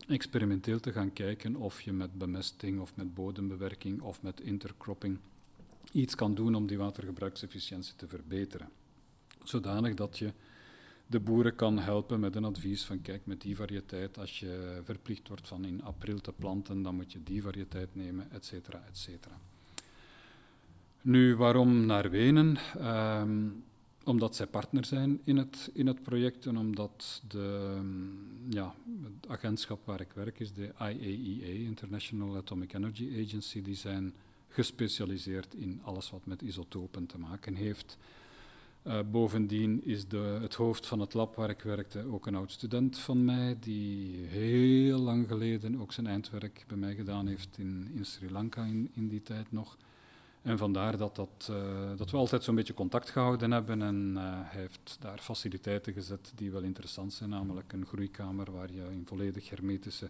experimenteel 0.10 0.80
te 0.80 0.92
gaan 0.92 1.14
kijken 1.14 1.56
of 1.56 1.82
je 1.82 1.92
met 1.92 2.18
bemesting 2.18 2.80
of 2.80 2.96
met 2.96 3.14
bodembewerking 3.14 4.02
of 4.02 4.22
met 4.22 4.42
intercropping 4.42 5.18
iets 5.92 6.16
kan 6.16 6.36
doen 6.36 6.56
om 6.56 6.68
die 6.68 6.78
watergebruiksefficiëntie 6.78 7.96
te 7.96 8.08
verbeteren. 8.08 8.70
Zodanig 9.44 9.94
dat 9.94 10.18
je 10.18 10.34
de 11.08 11.20
boeren 11.20 11.56
kan 11.56 11.80
helpen 11.80 12.20
met 12.20 12.36
een 12.36 12.44
advies 12.44 12.84
van 12.84 13.02
kijk, 13.02 13.26
met 13.26 13.42
die 13.42 13.56
variëteit, 13.56 14.18
als 14.18 14.40
je 14.40 14.82
verplicht 14.84 15.28
wordt 15.28 15.48
van 15.48 15.66
in 15.66 15.84
april 15.84 16.20
te 16.20 16.32
planten, 16.32 16.82
dan 16.82 16.96
moet 16.96 17.12
je 17.12 17.24
die 17.24 17.42
variëteit 17.42 17.96
nemen, 17.96 18.32
et 18.32 18.46
cetera, 18.46 18.84
et 18.88 18.98
cetera. 18.98 19.40
Nu, 21.02 21.36
waarom 21.36 21.86
naar 21.86 22.10
Wenen? 22.10 22.58
Ehm, 22.78 23.48
omdat 24.10 24.36
zij 24.36 24.48
partner 24.48 24.86
zijn 24.86 25.20
in 25.24 25.38
het, 25.38 25.70
in 25.74 25.88
het 25.88 26.04
project 26.04 26.46
en 26.46 26.58
omdat 26.58 27.22
de, 27.28 27.78
mm, 27.82 28.18
ja, 28.50 28.76
het 29.04 29.30
agentschap 29.30 29.86
waar 29.86 30.02
ik 30.02 30.12
werk 30.14 30.40
is 30.40 30.54
de 30.54 30.72
IAEA, 30.80 31.48
e 31.48 31.64
International 31.64 32.36
Atomic 32.36 32.74
Energy 32.74 33.24
Agency, 33.26 33.62
die 33.62 33.76
zijn 33.76 34.14
gespecialiseerd 34.48 35.54
in 35.54 35.82
alles 35.84 36.10
wat 36.10 36.26
met 36.26 36.42
isotopen 36.42 37.06
te 37.06 37.18
maken 37.18 37.56
heeft. 37.56 37.98
Uh, 38.88 39.00
bovendien 39.12 39.84
is 39.84 40.08
de, 40.08 40.38
het 40.42 40.54
hoofd 40.54 40.88
van 40.88 41.00
het 41.00 41.14
lab 41.14 41.36
waar 41.36 41.50
ik 41.50 41.62
werkte 41.62 42.06
ook 42.12 42.26
een 42.26 42.36
oud 42.36 42.52
student 42.52 42.98
van 42.98 43.26
mij, 43.26 43.58
die 43.60 44.16
heel 44.16 45.00
lang 45.00 45.28
geleden 45.28 45.82
ook 45.82 45.94
zijn 45.94 46.08
eindwerk 46.08 46.64
bij 46.68 46.78
mij 46.78 46.96
gedaan 46.96 47.28
heeft 47.28 47.58
in, 47.58 47.92
in 47.94 48.06
Sri 48.06 48.32
Lanka 48.32 48.64
in, 48.64 48.90
in 48.94 49.08
die 49.08 49.22
tijd 49.22 49.52
nog. 49.52 49.78
En 50.42 50.58
vandaar 50.58 50.98
dat, 50.98 51.16
dat, 51.16 51.48
uh, 51.52 51.98
dat 51.98 52.12
we 52.12 52.18
altijd 52.18 52.44
zo'n 52.44 52.56
beetje 52.56 52.74
contact 52.74 53.10
gehouden 53.10 53.52
hebben. 53.52 53.82
En 53.82 54.14
uh, 54.16 54.22
hij 54.24 54.60
heeft 54.60 54.98
daar 55.00 55.20
faciliteiten 55.20 55.94
gezet 55.94 56.32
die 56.36 56.52
wel 56.52 56.62
interessant 56.62 57.14
zijn, 57.14 57.30
namelijk 57.30 57.74
een 57.74 57.86
groeikamer 57.86 58.52
waar 58.52 58.72
je 58.74 58.82
in 58.92 59.04
volledig 59.06 59.50
hermetische 59.50 60.10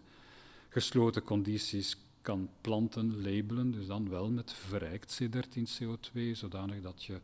gesloten 0.70 1.24
condities 1.24 1.98
kan 2.22 2.50
planten 2.62 3.22
labelen, 3.22 3.72
dus 3.72 3.88
dan 3.88 4.10
wel 4.10 4.30
met 4.30 4.54
verrijkt 4.54 5.22
C13CO2, 5.24 6.32
zodanig 6.32 6.82
dat 6.82 7.04
je 7.04 7.20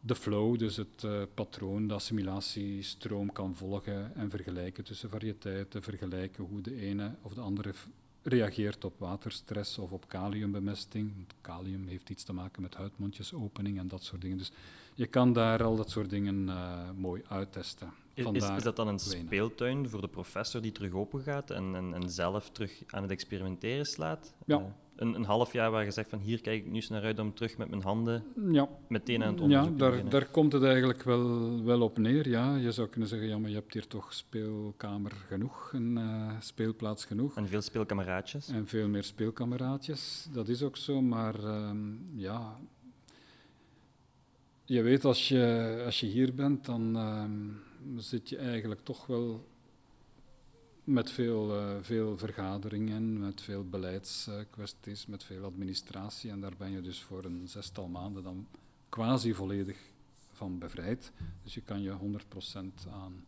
de 0.00 0.14
flow, 0.14 0.58
dus 0.58 0.76
het 0.76 1.02
uh, 1.04 1.22
patroon, 1.34 1.86
de 1.86 1.94
assimilatiestroom 1.94 3.32
kan 3.32 3.54
volgen 3.56 4.14
en 4.14 4.30
vergelijken 4.30 4.84
tussen 4.84 5.10
variëteiten, 5.10 5.82
vergelijken 5.82 6.44
hoe 6.44 6.60
de 6.60 6.76
ene 6.76 7.14
of 7.22 7.34
de 7.34 7.40
andere 7.40 7.72
reageert 8.22 8.84
op 8.84 8.98
waterstress 8.98 9.78
of 9.78 9.92
op 9.92 10.08
kaliumbemesting. 10.08 11.12
Kalium 11.40 11.86
heeft 11.86 12.10
iets 12.10 12.24
te 12.24 12.32
maken 12.32 12.62
met 12.62 12.74
huidmondjesopening 12.74 13.78
en 13.78 13.88
dat 13.88 14.04
soort 14.04 14.20
dingen. 14.20 14.38
Dus 14.38 14.52
je 14.94 15.06
kan 15.06 15.32
daar 15.32 15.62
al 15.62 15.76
dat 15.76 15.90
soort 15.90 16.10
dingen 16.10 16.46
uh, 16.48 16.90
mooi 16.96 17.22
uittesten. 17.28 17.92
Is, 18.14 18.24
is, 18.24 18.62
dat 18.62 18.76
dan 18.76 18.88
een 18.88 18.98
speeltuin 18.98 19.88
voor 19.88 20.00
de 20.00 20.08
professor 20.08 20.62
die 20.62 20.72
terug 20.72 20.92
open 20.92 21.22
gaat 21.22 21.50
en, 21.50 21.74
en, 21.74 21.94
en 21.94 22.10
zelf 22.10 22.50
terug 22.50 22.82
aan 22.86 23.02
het 23.02 23.10
experimenteren 23.10 23.86
slaat? 23.86 24.34
Ja. 24.46 24.74
Een, 24.96 25.14
een 25.14 25.24
half 25.24 25.52
jaar 25.52 25.70
waar 25.70 25.84
je 25.84 25.90
zegt 25.90 26.08
van 26.08 26.18
hier 26.18 26.40
kijk 26.40 26.64
ik 26.64 26.70
nu 26.70 26.74
eens 26.74 26.88
naar 26.88 27.02
uit 27.02 27.18
om 27.18 27.34
terug 27.34 27.58
met 27.58 27.68
mijn 27.68 27.82
handen 27.82 28.24
ja. 28.50 28.68
meteen 28.88 29.22
aan 29.22 29.32
het 29.32 29.40
onderzoek 29.40 29.78
ja, 29.78 29.90
daar, 29.90 30.08
daar 30.08 30.26
komt 30.26 30.52
het 30.52 30.62
eigenlijk 30.62 31.02
wel, 31.02 31.64
wel 31.64 31.80
op 31.80 31.98
neer. 31.98 32.28
Ja. 32.28 32.56
Je 32.56 32.72
zou 32.72 32.88
kunnen 32.88 33.08
zeggen, 33.08 33.28
ja, 33.28 33.38
maar 33.38 33.48
je 33.48 33.54
hebt 33.54 33.72
hier 33.72 33.86
toch 33.86 34.12
speelkamer 34.12 35.12
genoeg, 35.28 35.70
een 35.72 35.96
uh, 35.96 36.30
speelplaats 36.40 37.04
genoeg. 37.04 37.36
En 37.36 37.48
veel 37.48 37.60
speelkameraadjes. 37.60 38.48
En 38.48 38.66
veel 38.66 38.88
meer 38.88 39.04
speelkameraadjes, 39.04 40.28
dat 40.32 40.48
is 40.48 40.62
ook 40.62 40.76
zo. 40.76 41.00
Maar 41.00 41.44
um, 41.44 42.10
ja, 42.14 42.58
je 44.64 44.82
weet 44.82 45.04
als 45.04 45.28
je, 45.28 45.82
als 45.84 46.00
je 46.00 46.06
hier 46.06 46.34
bent, 46.34 46.64
dan 46.64 46.96
um, 46.96 47.60
zit 47.96 48.28
je 48.28 48.36
eigenlijk 48.36 48.80
toch 48.84 49.06
wel 49.06 49.46
met 50.84 51.10
veel, 51.10 51.56
uh, 51.56 51.74
veel 51.80 52.18
vergaderingen, 52.18 53.20
met 53.20 53.40
veel 53.40 53.68
beleidskwesties, 53.68 55.06
met 55.06 55.24
veel 55.24 55.44
administratie. 55.44 56.30
En 56.30 56.40
daar 56.40 56.56
ben 56.58 56.70
je 56.70 56.80
dus 56.80 57.02
voor 57.02 57.24
een 57.24 57.48
zestal 57.48 57.88
maanden 57.88 58.22
dan 58.22 58.46
quasi 58.88 59.34
volledig 59.34 59.78
van 60.32 60.58
bevrijd. 60.58 61.12
Dus 61.42 61.54
je 61.54 61.60
kan 61.60 61.82
je 61.82 61.92
100% 61.92 62.88
aan, 62.92 63.24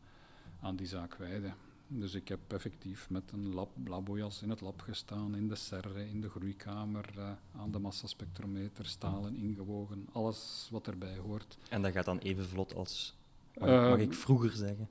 aan 0.60 0.76
die 0.76 0.86
zaak 0.86 1.14
wijden. 1.14 1.54
Dus 1.86 2.14
ik 2.14 2.28
heb 2.28 2.38
effectief 2.48 3.10
met 3.10 3.22
een 3.32 3.54
lab, 3.54 3.68
labojas 3.86 4.42
in 4.42 4.50
het 4.50 4.60
lab 4.60 4.80
gestaan, 4.80 5.34
in 5.34 5.48
de 5.48 5.54
serre, 5.54 6.08
in 6.08 6.20
de 6.20 6.28
groeikamer, 6.28 7.10
uh, 7.16 7.30
aan 7.56 7.70
de 7.70 7.78
massaspectrometer, 7.78 8.86
stalen 8.86 9.36
ingewogen, 9.36 10.06
alles 10.12 10.68
wat 10.70 10.86
erbij 10.86 11.16
hoort. 11.16 11.58
En 11.68 11.82
dat 11.82 11.92
gaat 11.92 12.04
dan 12.04 12.18
even 12.18 12.48
vlot 12.48 12.74
als, 12.74 13.14
mag, 13.54 13.68
uh, 13.68 13.88
mag 13.88 13.98
ik 13.98 14.14
vroeger 14.14 14.50
zeggen? 14.50 14.88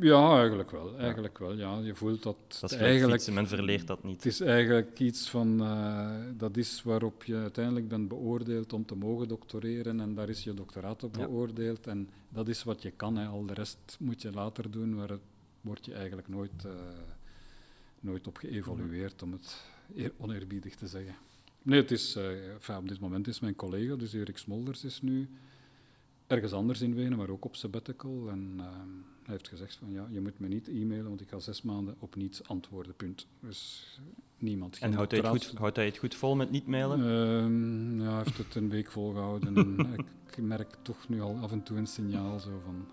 Ja, 0.00 0.38
eigenlijk 0.38 0.70
wel. 0.70 0.98
Eigenlijk 0.98 1.38
wel 1.38 1.54
ja. 1.54 1.78
Je 1.78 1.94
voelt 1.94 2.22
dat, 2.22 2.36
dat 2.60 2.72
is 2.72 2.76
eigenlijk... 2.76 3.12
Fietsen, 3.12 3.34
men 3.34 3.48
verleert 3.48 3.86
dat 3.86 4.04
niet. 4.04 4.14
Het 4.16 4.26
is 4.26 4.40
eigenlijk 4.40 4.98
iets 4.98 5.30
van... 5.30 5.62
Uh, 5.62 6.10
dat 6.36 6.56
is 6.56 6.82
waarop 6.82 7.24
je 7.24 7.36
uiteindelijk 7.36 7.88
bent 7.88 8.08
beoordeeld 8.08 8.72
om 8.72 8.86
te 8.86 8.94
mogen 8.94 9.28
doctoreren 9.28 10.00
en 10.00 10.14
daar 10.14 10.28
is 10.28 10.44
je 10.44 10.54
doctoraat 10.54 11.02
op 11.02 11.16
ja. 11.16 11.26
beoordeeld. 11.26 11.86
En 11.86 12.08
dat 12.28 12.48
is 12.48 12.62
wat 12.62 12.82
je 12.82 12.90
kan. 12.90 13.16
Hè. 13.16 13.26
Al 13.26 13.46
de 13.46 13.54
rest 13.54 13.96
moet 14.00 14.22
je 14.22 14.32
later 14.32 14.70
doen, 14.70 14.94
waar 14.94 15.08
het, 15.08 15.20
word 15.60 15.84
je 15.84 15.94
eigenlijk 15.94 16.28
nooit, 16.28 16.64
uh, 16.66 16.72
nooit 18.00 18.26
op 18.26 18.36
geëvolueerd, 18.36 19.22
om 19.22 19.32
het 19.32 19.64
oneerbiedig 20.16 20.74
te 20.74 20.86
zeggen. 20.86 21.14
Nee, 21.62 21.80
het 21.80 21.90
is, 21.90 22.16
uh, 22.16 22.52
enfin, 22.52 22.76
op 22.76 22.88
dit 22.88 23.00
moment 23.00 23.26
is 23.26 23.40
mijn 23.40 23.56
collega, 23.56 23.96
dus 23.96 24.12
Erik 24.12 24.38
Smolders, 24.38 24.84
is 24.84 25.02
nu 25.02 25.28
ergens 26.26 26.52
anders 26.52 26.80
in 26.80 26.94
Wenen, 26.94 27.18
maar 27.18 27.28
ook 27.28 27.44
op 27.44 27.56
sabbatical. 27.56 28.28
En 28.28 28.60
hij 29.24 29.32
heeft 29.32 29.48
gezegd 29.48 29.76
van 29.76 29.90
ja, 29.90 30.06
je 30.10 30.20
moet 30.20 30.38
me 30.38 30.48
niet 30.48 30.68
e-mailen, 30.68 31.08
want 31.08 31.20
ik 31.20 31.28
ga 31.28 31.38
zes 31.38 31.62
maanden 31.62 31.96
op 31.98 32.16
niets 32.16 32.48
antwoorden, 32.48 32.94
punt. 32.94 33.26
Dus 33.40 33.90
niemand. 34.38 34.78
En 34.78 34.92
houdt 34.92 35.10
hij, 35.10 35.20
het 35.20 35.28
goed, 35.28 35.52
houdt 35.58 35.76
hij 35.76 35.84
het 35.84 35.98
goed 35.98 36.14
vol 36.14 36.36
met 36.36 36.50
niet 36.50 36.66
mailen? 36.66 36.98
Uh, 37.00 38.04
ja, 38.04 38.10
hij 38.10 38.22
heeft 38.22 38.38
het 38.38 38.54
een 38.54 38.68
week 38.68 38.90
volgehouden. 38.90 39.56
en 39.56 39.78
ik 40.30 40.42
merk 40.42 40.76
toch 40.82 41.08
nu 41.08 41.20
al 41.20 41.36
af 41.36 41.52
en 41.52 41.62
toe 41.62 41.76
een 41.76 41.86
signaal 41.86 42.38
zo 42.40 42.60
van... 42.64 42.86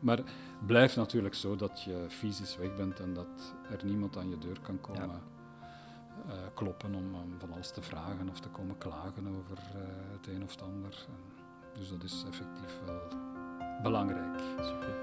Maar 0.00 0.16
het 0.16 0.66
blijft 0.66 0.96
natuurlijk 0.96 1.34
zo 1.34 1.56
dat 1.56 1.82
je 1.82 2.06
fysisch 2.08 2.56
weg 2.56 2.76
bent 2.76 3.00
en 3.00 3.14
dat 3.14 3.54
er 3.70 3.84
niemand 3.84 4.16
aan 4.16 4.30
je 4.30 4.38
deur 4.38 4.60
kan 4.60 4.80
komen 4.80 5.08
ja. 5.08 5.20
uh, 6.26 6.34
kloppen 6.54 6.94
om 6.94 7.14
um, 7.14 7.38
van 7.38 7.52
alles 7.52 7.70
te 7.70 7.82
vragen 7.82 8.28
of 8.28 8.40
te 8.40 8.48
komen 8.48 8.78
klagen 8.78 9.28
over 9.28 9.58
uh, 9.58 9.82
het 10.12 10.26
een 10.26 10.42
of 10.42 10.50
het 10.50 10.62
ander. 10.62 11.06
En 11.08 11.33
dus 11.78 11.88
dat 11.88 12.02
is 12.02 12.24
effectief 12.28 12.80
wel 12.86 13.02
belangrijk. 13.82 14.38
Super. 14.56 14.94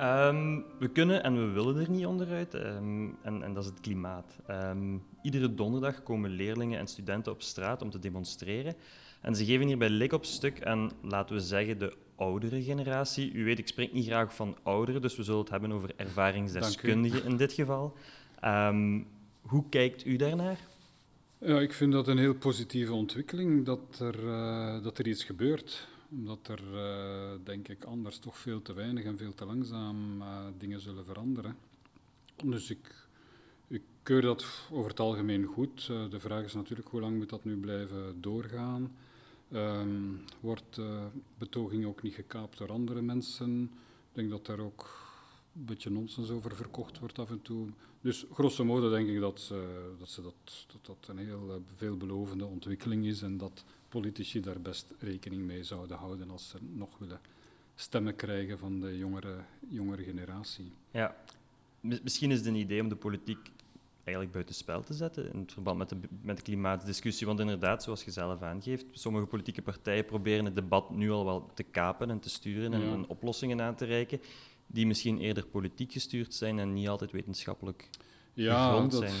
Um, 0.00 0.64
we 0.78 0.88
kunnen 0.88 1.22
en 1.22 1.34
we 1.34 1.52
willen 1.52 1.76
er 1.76 1.90
niet 1.90 2.06
onderuit, 2.06 2.54
um, 2.54 3.16
en, 3.22 3.42
en, 3.42 3.52
dat 3.54 3.64
is 3.64 3.70
het 3.70 3.80
klimaat. 3.80 4.38
Um, 4.50 5.02
iedere 5.22 5.54
donderdag 5.54 6.02
komen 6.02 6.30
leerlingen 6.30 6.78
en 6.78 6.86
studenten 6.86 7.32
op 7.32 7.42
straat 7.42 7.82
om 7.82 7.90
te 7.90 7.98
demonstreren. 7.98 8.74
En 9.20 9.36
ze 9.36 9.44
geven 9.44 9.66
hier 9.66 9.78
bij 9.78 9.88
Lik 9.88 10.12
op 10.12 10.24
stuk 10.24 10.64
aan, 10.64 10.90
laten 11.02 11.34
we 11.36 11.42
zeggen, 11.42 11.78
de 11.78 11.96
oudere 12.18 12.62
generatie. 12.62 13.32
U 13.32 13.44
weet, 13.44 13.58
ik 13.58 13.68
spreek 13.68 13.92
niet 13.92 14.06
graag 14.06 14.34
van 14.34 14.56
ouderen, 14.62 15.02
dus 15.02 15.16
we 15.16 15.22
zullen 15.22 15.40
het 15.40 15.50
hebben 15.50 15.72
over 15.72 15.90
ervaringsdeskundigen 15.96 17.24
in 17.24 17.36
dit 17.36 17.52
geval. 17.52 17.96
hoe 19.40 19.64
kijkt 19.68 20.06
u 20.06 20.16
daarnaar? 20.16 20.58
Ja, 21.38 21.60
ik 21.60 21.72
vind 21.72 21.92
dat 21.92 22.08
een 22.08 22.18
heel 22.18 22.34
positieve 22.34 22.92
ontwikkeling, 22.92 23.64
dat 23.64 23.98
er, 24.00 24.24
uh, 24.24 24.82
dat 24.82 24.98
er 24.98 25.06
iets 25.06 25.24
gebeurt 25.24 25.88
omdat 26.10 26.48
er, 26.48 26.60
uh, 26.72 27.44
denk 27.44 27.68
ik, 27.68 27.84
anders 27.84 28.18
toch 28.18 28.38
veel 28.38 28.62
te 28.62 28.72
weinig 28.72 29.04
en 29.04 29.18
veel 29.18 29.34
te 29.34 29.44
langzaam 29.44 30.20
uh, 30.20 30.46
dingen 30.58 30.80
zullen 30.80 31.04
veranderen. 31.04 31.56
Dus 32.44 32.70
ik, 32.70 32.94
ik 33.68 33.82
keur 34.02 34.22
dat 34.22 34.46
over 34.70 34.90
het 34.90 35.00
algemeen 35.00 35.44
goed. 35.44 35.86
De 35.86 36.20
vraag 36.20 36.44
is 36.44 36.54
natuurlijk 36.54 36.88
hoe 36.88 37.00
lang 37.00 37.16
moet 37.16 37.28
dat 37.28 37.44
nu 37.44 37.56
blijven 37.56 38.20
doorgaan. 38.20 38.92
Um, 39.52 40.20
wordt 40.40 40.80
betoging 41.38 41.86
ook 41.86 42.02
niet 42.02 42.14
gekaapt 42.14 42.58
door 42.58 42.72
andere 42.72 43.02
mensen? 43.02 43.62
Ik 43.62 44.12
denk 44.12 44.30
dat 44.30 44.46
daar 44.46 44.58
ook 44.58 45.06
een 45.54 45.64
beetje 45.64 45.90
nonsens 45.90 46.30
over 46.30 46.56
verkocht 46.56 46.98
wordt 46.98 47.18
af 47.18 47.30
en 47.30 47.42
toe. 47.42 47.68
Dus 48.00 48.26
grosso 48.32 48.64
modo 48.64 48.90
denk 48.90 49.08
ik 49.08 49.20
dat, 49.20 49.52
dat, 49.98 50.08
ze 50.08 50.22
dat, 50.22 50.66
dat, 50.72 50.86
dat 50.86 51.08
een 51.08 51.18
heel 51.18 51.62
veelbelovende 51.76 52.44
ontwikkeling 52.44 53.06
is 53.06 53.22
en 53.22 53.36
dat 53.36 53.64
politici 53.88 54.40
daar 54.40 54.60
best 54.60 54.94
rekening 54.98 55.42
mee 55.42 55.64
zouden 55.64 55.96
houden 55.96 56.30
als 56.30 56.48
ze 56.48 56.58
nog 56.60 56.98
willen 56.98 57.20
stemmen 57.74 58.16
krijgen 58.16 58.58
van 58.58 58.80
de 58.80 58.98
jongere, 58.98 59.36
jongere 59.68 60.02
generatie. 60.02 60.72
Ja, 60.90 61.16
misschien 61.80 62.30
is 62.30 62.38
het 62.38 62.46
een 62.46 62.54
idee 62.54 62.82
om 62.82 62.88
de 62.88 62.96
politiek 62.96 63.50
eigenlijk 64.12 64.32
buitenspel 64.32 64.82
te 64.82 64.94
zetten 64.94 65.32
in 65.32 65.40
het 65.40 65.52
verband 65.52 65.78
met 65.78 65.88
de, 65.88 65.96
met 66.22 66.36
de 66.36 66.42
klimaatdiscussie. 66.42 67.26
Want 67.26 67.40
inderdaad, 67.40 67.82
zoals 67.82 68.04
je 68.04 68.10
zelf 68.10 68.42
aangeeft, 68.42 68.86
sommige 68.90 69.26
politieke 69.26 69.62
partijen 69.62 70.04
proberen 70.04 70.44
het 70.44 70.54
debat 70.54 70.90
nu 70.90 71.10
al 71.10 71.24
wel 71.24 71.50
te 71.54 71.62
kapen 71.62 72.10
en 72.10 72.20
te 72.20 72.30
sturen 72.30 72.72
en, 72.72 72.80
ja. 72.80 72.92
en 72.92 73.08
oplossingen 73.08 73.60
aan 73.60 73.74
te 73.74 73.84
reiken 73.84 74.20
die 74.66 74.86
misschien 74.86 75.18
eerder 75.18 75.46
politiek 75.46 75.92
gestuurd 75.92 76.34
zijn 76.34 76.58
en 76.58 76.72
niet 76.72 76.88
altijd 76.88 77.10
wetenschappelijk 77.10 77.90
ja, 78.32 78.80
dat, 78.80 78.94
zijn. 78.94 79.20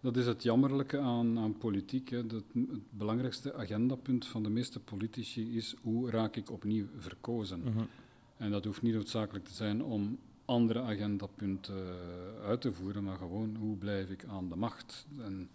Dat 0.00 0.16
is 0.16 0.26
het 0.26 0.42
jammerlijke 0.42 0.98
aan, 0.98 1.38
aan 1.38 1.58
politiek. 1.58 2.08
Hè. 2.08 2.26
Dat, 2.26 2.44
het 2.52 2.90
belangrijkste 2.90 3.54
agendapunt 3.54 4.26
van 4.26 4.42
de 4.42 4.50
meeste 4.50 4.80
politici 4.80 5.56
is 5.56 5.74
hoe 5.82 6.10
raak 6.10 6.36
ik 6.36 6.50
opnieuw 6.50 6.86
verkozen. 6.96 7.60
Mhm. 7.60 7.84
En 8.36 8.50
dat 8.50 8.64
hoeft 8.64 8.82
niet 8.82 8.94
noodzakelijk 8.94 9.44
te 9.44 9.54
zijn 9.54 9.82
om 9.82 10.18
andere 10.48 10.80
agendapunten 10.80 11.96
uit 12.42 12.60
te 12.60 12.72
voeren, 12.72 13.04
maar 13.04 13.18
gewoon 13.18 13.56
hoe 13.56 13.76
blijf 13.76 14.10
ik 14.10 14.24
aan 14.24 14.48
de 14.48 14.56
macht. 14.56 15.06
En 15.18 15.50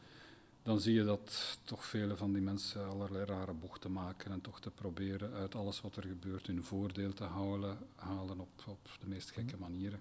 dan 0.64 0.80
zie 0.80 0.94
je 0.94 1.04
dat 1.04 1.60
toch 1.64 1.86
vele 1.86 2.18
van 2.18 2.34
die 2.34 2.42
mensen 2.42 2.90
allerlei 2.90 3.26
rare 3.26 3.54
bochten 3.54 3.92
maken 3.92 4.32
en 4.32 4.42
toch 4.42 4.60
te 4.60 4.70
proberen 4.70 5.34
uit 5.34 5.56
alles 5.56 5.82
wat 5.82 5.96
er 5.96 6.04
gebeurt 6.04 6.48
hun 6.48 6.64
voordeel 6.64 7.14
te 7.14 7.24
halen, 7.24 7.78
halen 7.96 8.40
op, 8.40 8.64
op 8.68 8.90
de 9.00 9.08
meest 9.08 9.32
gekke 9.32 9.58
manieren. 9.58 10.00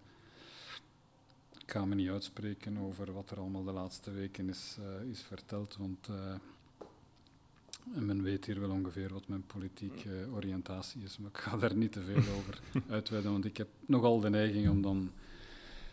Ik 1.58 1.70
ga 1.70 1.84
me 1.84 1.94
niet 1.94 2.10
uitspreken 2.10 2.78
over 2.78 3.12
wat 3.12 3.30
er 3.30 3.38
allemaal 3.38 3.64
de 3.64 3.72
laatste 3.72 4.10
weken 4.10 4.48
is, 4.48 4.76
uh, 4.80 5.10
is 5.10 5.22
verteld, 5.22 5.76
want 5.76 6.08
uh, 6.08 6.34
men 7.84 8.22
weet 8.22 8.44
hier 8.44 8.60
wel 8.60 8.70
ongeveer 8.70 9.12
wat 9.12 9.28
mijn 9.28 9.46
politieke 9.46 10.28
oriëntatie 10.34 11.02
is, 11.02 11.18
maar 11.18 11.30
ik 11.30 11.38
ga 11.38 11.56
daar 11.56 11.76
niet 11.76 11.92
te 11.92 12.02
veel 12.02 12.34
over 12.38 12.60
uitweiden, 12.88 13.32
want 13.32 13.44
ik 13.44 13.56
heb 13.56 13.68
nogal 13.86 14.20
de 14.20 14.30
neiging 14.30 14.68
om 14.68 14.82
dan 14.82 15.10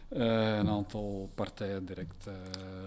uh, 0.09 0.57
een 0.57 0.69
aantal 0.69 1.29
partijen 1.35 1.85
direct 1.85 2.27
uh, 2.27 2.33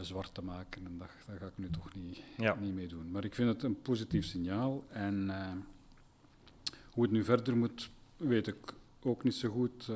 zwart 0.00 0.35
te 0.35 0.42
maken. 0.42 0.87
En 0.87 0.99
dat, 0.99 1.09
dat, 1.26 1.37
ga 1.38 1.47
ik 1.47 1.59
nu 1.59 1.71
toch 1.71 1.94
niet, 1.94 2.23
ja. 2.37 2.56
niet 2.61 2.75
mee 2.75 2.87
doen. 2.87 3.11
Maar 3.11 3.25
ik 3.25 3.35
vind 3.35 3.49
het 3.49 3.62
een 3.62 3.82
positief 3.82 4.25
signaal. 4.25 4.85
En 4.88 5.25
uh, 5.26 5.50
hoe 6.90 7.02
het 7.02 7.12
nu 7.12 7.25
verder 7.25 7.56
moet, 7.56 7.90
weet 8.16 8.47
ik 8.47 8.75
ook 9.02 9.25
niet 9.25 9.35
zo 9.35 9.49
goed. 9.49 9.90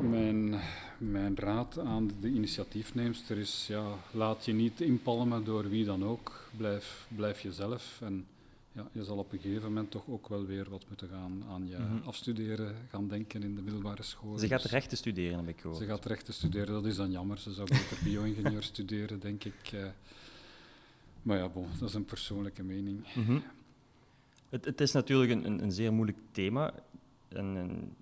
Mijn, 0.00 0.60
mijn, 0.98 1.36
raad 1.36 1.78
aan 1.78 2.10
de 2.20 2.28
initiatiefneemster 2.28 3.38
is, 3.38 3.66
ja, 3.66 3.94
laat 4.10 4.44
je 4.44 4.52
niet 4.52 4.80
inpalmen 4.80 5.44
door 5.44 5.68
wie 5.68 5.84
dan 5.84 6.04
ook. 6.04 6.50
Blijf, 6.56 7.06
blijf 7.16 7.40
jezelf. 7.40 8.00
En 8.02 8.26
ja, 8.72 8.88
je 8.92 9.04
zal 9.04 9.16
op 9.16 9.32
een 9.32 9.38
gegeven 9.38 9.62
moment 9.62 9.90
toch 9.90 10.08
ook 10.08 10.28
wel 10.28 10.46
weer 10.46 10.70
wat 10.70 10.84
moeten 10.88 11.08
gaan 11.08 11.44
aan 11.50 11.68
je 11.68 11.76
mhm. 11.76 12.06
afstuderen, 12.06 12.74
gaan 12.88 13.08
denken 13.08 13.42
in 13.42 13.54
de 13.54 13.62
middelbare 13.62 14.02
school. 14.02 14.38
Ze 14.38 14.46
gaat 14.46 14.62
dus 14.62 14.70
rechten 14.70 14.96
studeren, 14.96 15.38
heb 15.38 15.48
ik 15.48 15.60
gehoord. 15.60 15.80
Ze 15.80 15.86
gaat 15.86 16.04
rechten 16.04 16.34
studeren, 16.34 16.74
dat 16.74 16.86
is 16.86 16.96
dan 16.96 17.10
jammer. 17.10 17.38
Ze 17.38 17.52
zou 17.52 17.68
beter 17.68 17.98
bio-ingenieur 18.04 18.62
studeren, 18.72 19.20
denk 19.20 19.44
ik. 19.44 19.72
Eh. 19.72 19.86
maar 21.22 21.38
ja, 21.38 21.48
bon, 21.48 21.66
dat 21.78 21.88
is 21.88 21.94
een 21.94 22.04
persoonlijke 22.04 22.62
mening. 22.62 23.06
Mhm. 23.14 23.38
het, 24.48 24.64
het, 24.64 24.80
is 24.80 24.92
natuurlijk 24.92 25.30
een, 25.30 25.46
een, 25.46 25.62
een 25.62 25.72
zeer 25.72 25.92
moeilijk 25.92 26.18
thema. 26.32 26.74
En, 27.28 27.96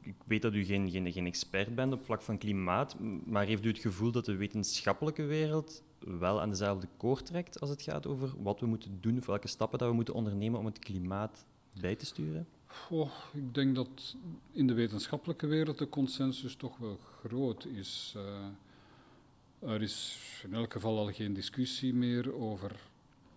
ik, 0.00 0.06
ik, 0.06 0.14
weet 0.26 0.42
dat 0.42 0.54
u 0.54 0.64
geen, 0.64 0.90
geen, 0.90 1.12
geen 1.12 1.26
expert 1.26 1.74
bent 1.74 1.92
op 1.92 2.04
vlak 2.04 2.22
van 2.22 2.38
klimaat, 2.38 2.96
maar 3.24 3.46
heeft 3.46 3.64
u 3.64 3.68
het 3.68 3.78
gevoel 3.78 4.12
dat 4.12 4.24
de 4.24 4.36
wetenschappelijke 4.36 5.24
wereld 5.24 5.82
wel 5.98 6.40
aan 6.40 6.50
dezelfde 6.50 6.88
koord 6.96 7.26
trekt 7.26 7.60
als 7.60 7.70
het 7.70 7.82
gaat 7.82 8.06
over 8.06 8.42
wat 8.42 8.60
we 8.60 8.66
moeten 8.66 8.98
doen 9.00 9.18
of 9.18 9.26
welke 9.26 9.48
stappen 9.48 9.78
dat 9.78 9.88
we 9.88 9.94
moeten 9.94 10.14
ondernemen 10.14 10.58
om 10.58 10.66
het 10.66 10.78
klimaat 10.78 11.46
bij 11.80 11.94
te 11.94 12.06
sturen? 12.06 12.46
Oh, 12.90 13.10
ik 13.32 13.54
denk 13.54 13.74
dat 13.74 14.16
in 14.52 14.66
de 14.66 14.74
wetenschappelijke 14.74 15.46
wereld 15.46 15.78
de 15.78 15.88
consensus 15.88 16.54
toch 16.54 16.76
wel 16.76 16.98
groot 17.22 17.64
is. 17.64 18.14
Uh, 18.16 19.72
er 19.72 19.82
is 19.82 20.18
in 20.44 20.54
elk 20.54 20.72
geval 20.72 20.98
al 20.98 21.12
geen 21.12 21.34
discussie 21.34 21.94
meer 21.94 22.34
over 22.34 22.76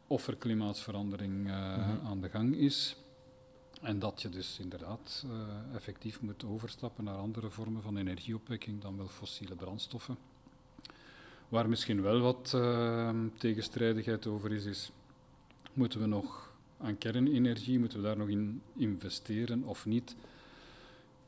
of 0.08 0.28
er 0.28 0.36
klimaatverandering 0.36 1.48
uh, 1.48 1.78
mm-hmm. 1.78 2.08
aan 2.08 2.22
de 2.22 2.30
gang 2.30 2.56
is. 2.56 2.96
En 3.84 4.00
dat 4.00 4.22
je 4.22 4.30
dus 4.30 4.60
inderdaad 4.60 5.26
uh, 5.26 5.76
effectief 5.76 6.22
moet 6.22 6.46
overstappen 6.46 7.04
naar 7.04 7.16
andere 7.16 7.50
vormen 7.50 7.82
van 7.82 7.98
energieopwekking 7.98 8.82
dan 8.82 8.98
wel 8.98 9.08
fossiele 9.08 9.56
brandstoffen. 9.56 10.18
Waar 11.50 11.70
misschien 11.70 12.02
wel 12.02 12.20
wat 12.20 12.52
uh, 12.56 13.10
tegenstrijdigheid 13.38 14.28
over 14.28 14.52
is, 14.52 14.66
is 14.66 14.92
moeten 15.74 16.00
we 16.00 16.06
nog 16.06 16.54
aan 16.78 16.98
kernenergie, 16.98 17.80
moeten 17.80 17.98
we 17.98 18.04
daar 18.04 18.18
nog 18.18 18.28
in 18.28 18.62
investeren 18.76 19.64
of 19.64 19.86
niet? 19.86 20.16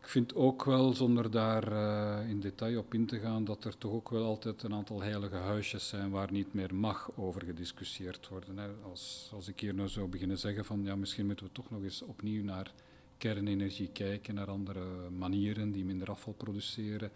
Ik 0.05 0.11
vind 0.11 0.35
ook 0.35 0.63
wel, 0.63 0.93
zonder 0.93 1.31
daar 1.31 1.71
uh, 1.71 2.29
in 2.29 2.39
detail 2.39 2.79
op 2.79 2.93
in 2.93 3.05
te 3.05 3.19
gaan, 3.19 3.45
dat 3.45 3.63
er 3.63 3.77
toch 3.77 3.91
ook 3.91 4.09
wel 4.09 4.25
altijd 4.25 4.63
een 4.63 4.73
aantal 4.73 5.01
heilige 5.01 5.35
huisjes 5.35 5.87
zijn 5.87 6.09
waar 6.09 6.31
niet 6.31 6.53
meer 6.53 6.75
mag 6.75 7.11
over 7.15 7.43
gediscussieerd 7.45 8.27
worden. 8.27 8.57
Hè. 8.57 8.67
Als, 8.89 9.31
als 9.33 9.47
ik 9.47 9.59
hier 9.59 9.73
nou 9.73 9.89
zou 9.89 10.07
beginnen 10.07 10.37
zeggen 10.37 10.65
van 10.65 10.83
ja, 10.83 10.95
misschien 10.95 11.25
moeten 11.25 11.45
we 11.45 11.51
toch 11.51 11.69
nog 11.69 11.83
eens 11.83 12.01
opnieuw 12.01 12.43
naar 12.43 12.73
kernenergie 13.17 13.87
kijken, 13.87 14.35
naar 14.35 14.49
andere 14.49 15.09
manieren 15.09 15.71
die 15.71 15.85
minder 15.85 16.09
afval 16.09 16.33
produceren. 16.33 17.11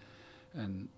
En 0.51 0.89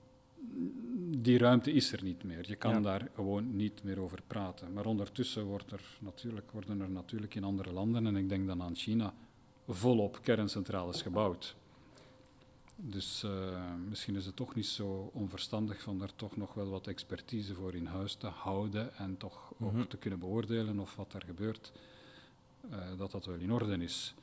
die 1.17 1.38
ruimte 1.38 1.71
is 1.71 1.91
er 1.91 2.03
niet 2.03 2.24
meer. 2.24 2.45
Je 2.48 2.55
kan 2.55 2.83
daar 2.83 3.10
gewoon 3.15 3.55
niet 3.55 3.83
meer 3.83 4.00
over 4.00 4.21
praten. 4.27 4.73
Maar 4.73 4.86
ondertussen 4.86 5.45
wordt 5.45 5.71
er 5.71 5.97
natuurlijk, 5.99 6.51
worden 6.51 6.82
er 6.82 6.89
natuurlijk 6.89 7.36
in 7.36 7.43
andere 7.43 7.71
landen, 7.71 8.06
en 8.06 8.15
ik 8.15 8.30
denk 8.30 8.47
dan 8.47 8.62
aan 8.62 8.75
China, 8.75 9.13
volop 9.67 10.19
kerncentrales 10.21 11.01
gebouwd. 11.01 11.60
Dus 12.84 13.24
uh, 13.26 13.32
misschien 13.89 14.15
is 14.15 14.26
het 14.26 14.36
toch 14.36 14.56
niet 14.56 14.65
zo 14.65 15.10
onverstandig 15.13 15.82
van 15.82 16.00
daar 16.00 16.15
toch 16.15 16.38
nog 16.38 16.54
wel 16.54 16.70
wat 16.70 16.88
expertise 16.88 17.54
voor 17.54 17.76
in 17.76 17.86
huis 17.86 18.15
te 18.15 18.28
houden 18.28 18.96
en 18.96 19.17
toch 19.17 19.54
ook 19.60 19.74
mhm. 19.74 19.88
te 19.88 19.98
kunnen 19.98 20.20
beoordelen 20.20 20.80
of 20.80 20.96
wat 20.96 21.13
er 21.13 21.24
gebeurt, 21.26 21.72
uh, 22.72 22.78
dat 22.98 23.12
dat 23.12 23.26
wel 23.26 23.36
in 23.36 23.52
orde 23.52 23.78
is. 23.78 24.13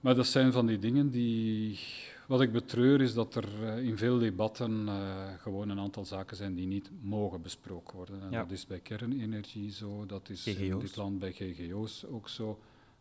Maar 0.00 0.14
dat 0.14 0.26
zijn 0.26 0.52
van 0.52 0.66
die 0.66 0.78
dingen 0.78 1.10
die 1.10 1.80
wat 2.26 2.40
ik 2.40 2.52
betreur 2.52 3.00
is 3.00 3.14
dat 3.14 3.34
er 3.34 3.48
uh, 3.62 3.84
in 3.86 3.96
veel 3.98 4.18
debatten 4.18 4.86
uh, 4.86 5.32
gewoon 5.38 5.68
een 5.68 5.78
aantal 5.78 6.04
zaken 6.04 6.36
zijn 6.36 6.54
die 6.54 6.66
niet 6.66 6.90
mogen 7.00 7.42
besproken 7.42 7.96
worden. 7.96 8.22
En 8.22 8.30
ja. 8.30 8.42
dat 8.42 8.50
is 8.50 8.66
bij 8.66 8.80
kernenergie 8.80 9.72
zo, 9.72 10.06
dat 10.06 10.28
is 10.28 10.42
GGO's. 10.42 10.58
in 10.58 10.78
dit 10.78 10.96
land 10.96 11.18
bij 11.18 11.32
GGO's 11.32 12.04
ook 12.04 12.28
zo. 12.28 12.58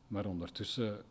Maar 0.07 0.25
ondertussen 0.25 1.01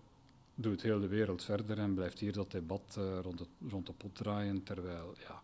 doet 0.60 0.82
heel 0.82 1.00
de 1.00 1.08
wereld 1.08 1.44
verder 1.44 1.78
en 1.78 1.94
blijft 1.94 2.18
hier 2.18 2.32
dat 2.32 2.50
debat 2.50 2.96
uh, 2.98 3.18
rond, 3.22 3.38
het, 3.38 3.48
rond 3.68 3.86
de 3.86 3.92
pot 3.92 4.14
draaien, 4.14 4.62
terwijl 4.62 5.14
ja, 5.28 5.42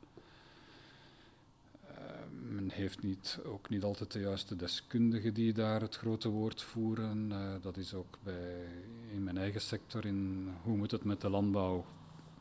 men 2.49 2.71
heeft 2.71 3.03
niet, 3.03 3.39
ook 3.45 3.69
niet 3.69 3.83
altijd 3.83 4.13
de 4.13 4.21
juiste 4.21 4.57
deskundigen 4.57 5.35
die 5.35 5.53
daar 5.53 5.81
het 5.81 5.97
grote 5.97 6.29
woord 6.29 6.63
voeren. 6.63 7.33
dat 7.61 7.77
is 7.77 7.95
ook 7.95 8.19
bij, 8.23 8.67
in 9.13 9.25
mijn 9.25 9.37
eigen 9.37 9.61
sector, 9.61 10.07
in 10.07 10.49
hoe 10.63 10.77
moet 10.77 10.91
het 10.91 11.05
met 11.05 11.21
de 11.21 11.31
landbouw 11.31 11.85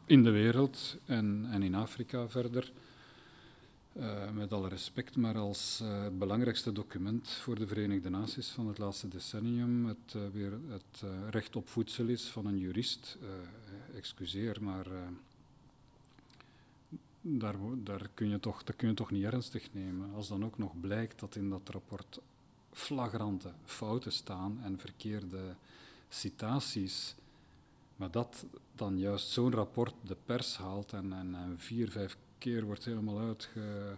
in 0.06 0.24
de 0.24 0.32
wereld 0.32 0.98
en, 1.06 1.48
en 1.52 1.64
in 1.64 1.76
Afrika 1.76 2.30
verder. 2.30 2.72
Uh, 3.96 4.32
met 4.32 4.54
alle 4.54 4.68
respect, 4.68 5.16
maar 5.16 5.38
als 5.38 5.80
uh, 5.84 6.04
het 6.04 6.20
belangrijkste 6.20 6.72
document 6.72 7.30
voor 7.30 7.56
de 7.56 7.68
Verenigde 7.68 8.10
Naties 8.10 8.50
van 8.50 8.68
het 8.68 8.78
laatste 8.78 9.08
decennium 9.08 9.86
het, 9.86 10.14
uh, 10.16 10.22
weer 10.32 10.52
het 10.68 11.04
recht 11.30 11.56
op 11.56 11.70
voedsel 11.70 12.08
is 12.08 12.28
van 12.28 12.46
een 12.46 12.58
jurist. 12.58 13.18
excuseer, 13.96 14.64
maar 14.64 14.86
daar, 17.22 17.56
daar, 17.84 18.10
kun 18.14 18.30
je 18.30 18.40
toch, 18.40 18.64
dat 18.64 18.76
kun 18.76 18.88
je 18.88 18.94
toch 18.94 19.12
niet 19.12 19.24
ernstig 19.24 19.74
nemen. 19.74 20.14
Als 20.14 20.28
dan 20.28 20.46
ook 20.46 20.58
nog 20.58 20.80
blijkt 20.80 21.20
dat 21.20 21.36
in 21.36 21.50
dat 21.50 21.70
rapport 21.70 22.20
flagrante 22.72 23.52
fouten 23.66 24.12
staan 24.12 24.60
en 24.64 24.80
verkeerde 24.80 25.56
citaties 26.10 27.16
maar 27.96 28.12
dat 28.12 28.46
dan 28.76 29.00
juist 29.00 29.28
zo'n 29.28 29.52
rapport 29.52 29.94
de 30.02 30.18
pers 30.26 30.58
haalt 30.58 30.94
en, 30.94 31.14
en, 31.14 31.36
en, 31.36 31.56
vier, 31.58 31.92
vijf 31.92 32.18
wordt 32.44 32.86
helemaal 32.86 33.20
uitge, 33.20 33.96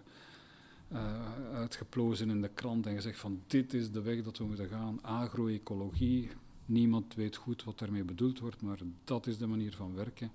uh, 0.91 1.31
uitgeplozen 1.53 2.29
in 2.29 2.41
de 2.41 2.49
krant 2.53 2.85
en 2.85 2.95
gezegd 2.95 3.19
van 3.19 3.41
dit 3.47 3.73
is 3.73 3.91
de 3.91 4.01
weg 4.01 4.23
dat 4.23 4.37
we 4.37 4.43
moeten 4.43 4.67
gaan, 4.67 5.03
agroecologie. 5.03 6.29
Niemand 6.65 7.15
weet 7.15 7.35
goed 7.35 7.63
wat 7.63 7.79
daarmee 7.79 8.03
bedoeld 8.03 8.39
wordt, 8.39 8.61
maar 8.61 8.77
dat 9.03 9.27
is 9.27 9.37
de 9.37 9.47
manier 9.47 9.73
van 9.73 9.95
werken. 9.95 10.31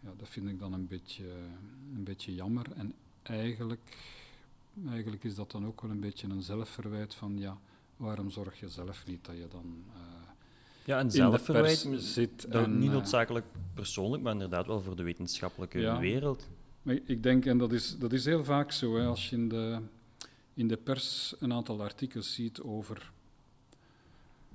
Ja, 0.00 0.10
dat 0.16 0.28
vind 0.28 0.48
ik 0.48 0.58
dan 0.58 0.72
een 0.72 0.86
beetje, 0.86 1.24
een 1.94 2.04
beetje 2.04 2.34
jammer. 2.34 2.66
En 2.76 2.94
eigenlijk, 3.22 3.96
eigenlijk 4.88 5.24
is 5.24 5.34
dat 5.34 5.50
dan 5.50 5.66
ook 5.66 5.80
wel 5.80 5.90
een 5.90 6.00
beetje 6.00 6.28
een 6.28 6.42
zelfverwijt 6.42 7.14
van 7.14 7.38
ja, 7.38 7.58
waarom 7.96 8.30
zorg 8.30 8.60
je 8.60 8.68
zelf 8.68 9.06
niet 9.06 9.24
dat 9.24 9.36
je 9.36 9.46
dan... 9.50 9.84
Uh, 9.88 10.02
ja, 10.84 10.98
en 10.98 11.10
zelfverwijt 11.10 11.88
zit. 11.96 12.44
En, 12.44 12.78
niet 12.78 12.88
eh, 12.88 12.94
noodzakelijk 12.94 13.46
persoonlijk, 13.74 14.22
maar 14.22 14.32
inderdaad 14.32 14.66
wel 14.66 14.80
voor 14.80 14.96
de 14.96 15.02
wetenschappelijke 15.02 15.98
wereld. 15.98 16.48
Maar 16.88 16.98
ik 17.04 17.22
denk, 17.22 17.46
en 17.46 17.58
dat 17.58 17.72
is, 17.72 17.98
dat 17.98 18.12
is 18.12 18.24
heel 18.24 18.44
vaak 18.44 18.72
zo, 18.72 18.96
hè, 18.96 19.06
als 19.06 19.30
je 19.30 19.36
in 19.36 19.48
de, 19.48 19.78
in 20.54 20.68
de 20.68 20.76
pers 20.76 21.34
een 21.38 21.52
aantal 21.52 21.82
artikels 21.82 22.34
ziet 22.34 22.60
over 22.60 23.12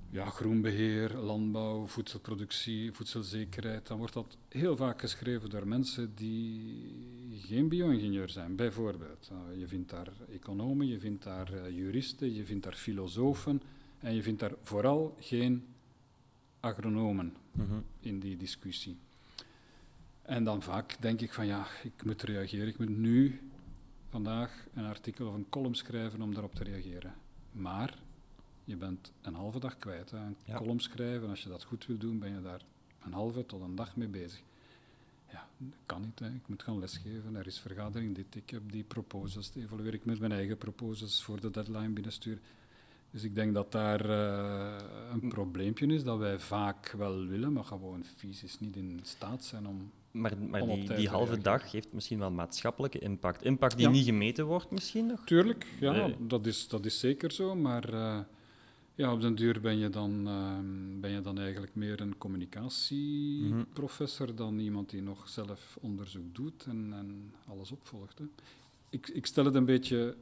ja, 0.09 0.25
groenbeheer, 0.25 1.13
landbouw, 1.13 1.87
voedselproductie, 1.87 2.91
voedselzekerheid, 2.91 3.87
dan 3.87 3.97
wordt 3.97 4.13
dat 4.13 4.37
heel 4.49 4.75
vaak 4.75 4.99
geschreven 4.99 5.49
door 5.49 5.67
mensen 5.67 6.11
die 6.15 7.41
geen 7.45 7.67
bio-ingenieur 7.67 8.29
zijn, 8.29 8.55
bijvoorbeeld. 8.55 9.29
Uh, 9.31 9.59
je 9.59 9.67
vindt 9.67 9.89
daar 9.89 10.11
economen, 10.31 10.87
je 10.87 10.99
vindt 10.99 11.23
daar 11.23 11.53
uh, 11.53 11.69
juristen, 11.69 12.33
je 12.33 12.45
vindt 12.45 12.63
daar 12.63 12.75
filosofen 12.75 13.61
en 13.99 14.15
je 14.15 14.23
vindt 14.23 14.39
daar 14.39 14.53
vooral 14.63 15.15
geen 15.19 15.65
agronomen 16.59 17.35
mhm. 17.51 17.79
in 17.99 18.19
die 18.19 18.37
discussie. 18.37 18.97
En 20.23 20.43
dan 20.43 20.61
vaak 20.61 21.01
denk 21.01 21.21
ik 21.21 21.33
van 21.33 21.45
ja, 21.45 21.67
ik 21.83 22.03
moet 22.03 22.21
reageren. 22.21 22.67
Ik 22.67 22.79
moet 22.79 22.97
nu, 22.97 23.49
vandaag, 24.09 24.65
een 24.73 24.85
artikel 24.85 25.27
of 25.27 25.33
een 25.33 25.49
column 25.49 25.75
schrijven 25.75 26.21
om 26.21 26.33
daarop 26.33 26.55
te 26.55 26.63
reageren. 26.63 27.13
Maar 27.51 27.97
je 28.63 28.75
bent 28.75 29.11
een 29.21 29.33
halve 29.33 29.59
dag 29.59 29.77
kwijt. 29.77 30.11
Hè. 30.11 30.17
Een 30.17 30.37
column 30.53 30.79
schrijven, 30.79 31.29
als 31.29 31.43
je 31.43 31.49
dat 31.49 31.63
goed 31.63 31.85
wil 31.85 31.97
doen, 31.97 32.19
ben 32.19 32.33
je 32.33 32.41
daar 32.41 32.61
een 33.05 33.13
halve 33.13 33.45
tot 33.45 33.61
een 33.61 33.75
dag 33.75 33.95
mee 33.95 34.07
bezig. 34.07 34.41
ja, 35.31 35.47
dat 35.57 35.79
kan 35.85 36.01
niet. 36.01 36.19
Hè. 36.19 36.27
Ik 36.27 36.47
moet 36.47 36.63
gaan 36.63 36.79
lesgeven, 36.79 37.35
er 37.35 37.47
is 37.47 37.59
vergadering, 37.59 38.15
dit, 38.15 38.35
ik 38.35 38.49
heb 38.49 38.71
die 38.71 38.83
proposals, 38.83 39.51
die 39.51 39.63
evalueer 39.63 39.93
ik 39.93 40.05
met 40.05 40.19
mijn 40.19 40.31
eigen 40.31 40.57
proposals 40.57 41.23
voor 41.23 41.39
de 41.39 41.49
deadline 41.49 41.89
binnensturen. 41.89 42.41
Dus 43.11 43.23
ik 43.23 43.35
denk 43.35 43.53
dat 43.53 43.71
daar 43.71 44.09
uh, 44.09 44.75
een 45.11 45.27
probleempje 45.29 45.87
is 45.87 46.03
dat 46.03 46.17
wij 46.17 46.39
vaak 46.39 46.91
wel 46.91 47.25
willen, 47.25 47.53
maar 47.53 47.63
gewoon 47.63 48.03
fysisch 48.03 48.59
niet 48.59 48.75
in 48.75 48.99
staat 49.03 49.43
zijn 49.43 49.67
om. 49.67 49.91
Maar, 50.13 50.33
maar 50.49 50.65
die, 50.65 50.93
die 50.93 51.09
halve 51.09 51.37
dag 51.37 51.71
heeft 51.71 51.93
misschien 51.93 52.19
wel 52.19 52.31
maatschappelijke 52.31 52.99
impact. 52.99 53.43
Impact 53.43 53.77
die 53.77 53.89
niet 53.89 54.05
gemeten 54.05 54.45
wordt, 54.45 54.71
misschien 54.71 55.05
nog? 55.05 55.25
Tuurlijk, 55.25 55.67
ja, 55.79 56.09
dat, 56.19 56.45
is, 56.45 56.67
dat 56.67 56.85
is 56.85 56.99
zeker 56.99 57.31
zo. 57.31 57.55
Maar 57.55 57.93
uh, 57.93 58.19
ja, 58.95 59.13
op 59.13 59.21
den 59.21 59.35
duur 59.35 59.61
ben 59.61 59.77
je 59.77 59.89
dan, 59.89 60.27
uh, 60.27 60.57
ben 60.99 61.11
je 61.11 61.21
dan 61.21 61.39
eigenlijk 61.39 61.75
meer 61.75 62.01
een 62.01 62.17
communicatieprofessor 62.17 64.29
mm 64.29 64.35
dan 64.35 64.59
iemand 64.59 64.89
die 64.89 65.01
nog 65.01 65.29
zelf 65.29 65.77
onderzoek 65.81 66.35
doet 66.35 66.65
en, 66.65 66.93
en 66.93 67.33
alles 67.47 67.71
opvolgt. 67.71 68.17
Hè. 68.17 68.25
Ik, 68.89 69.07
ik 69.07 69.25
stel 69.25 69.45
het 69.45 69.55
een 69.55 69.65
beetje 69.65 70.15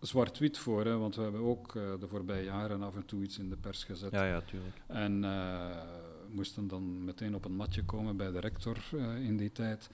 zwart-wit 0.00 0.58
voor, 0.58 0.84
hè, 0.84 0.96
want 0.96 1.16
we 1.16 1.22
hebben 1.22 1.40
ook 1.40 1.74
uh, 1.74 1.82
de 2.00 2.08
voorbije 2.08 2.44
jaren 2.44 2.82
af 2.82 2.96
en 2.96 3.04
toe 3.04 3.22
iets 3.22 3.38
in 3.38 3.48
de 3.48 3.56
pers 3.56 3.84
gezet. 3.84 4.12
Ja, 4.12 4.24
ja, 4.24 4.40
tuurlijk. 4.40 4.76
En 4.86 5.22
uh, 5.22 5.82
moesten 6.30 6.68
dan 6.68 7.04
meteen 7.04 7.34
op 7.34 7.44
een 7.44 7.56
matje 7.56 7.84
komen 7.84 8.16
bij 8.16 8.30
de 8.30 8.40
rector 8.40 8.78
uh, 8.94 9.24
in 9.24 9.36
die 9.36 9.52
tijd. 9.52 9.90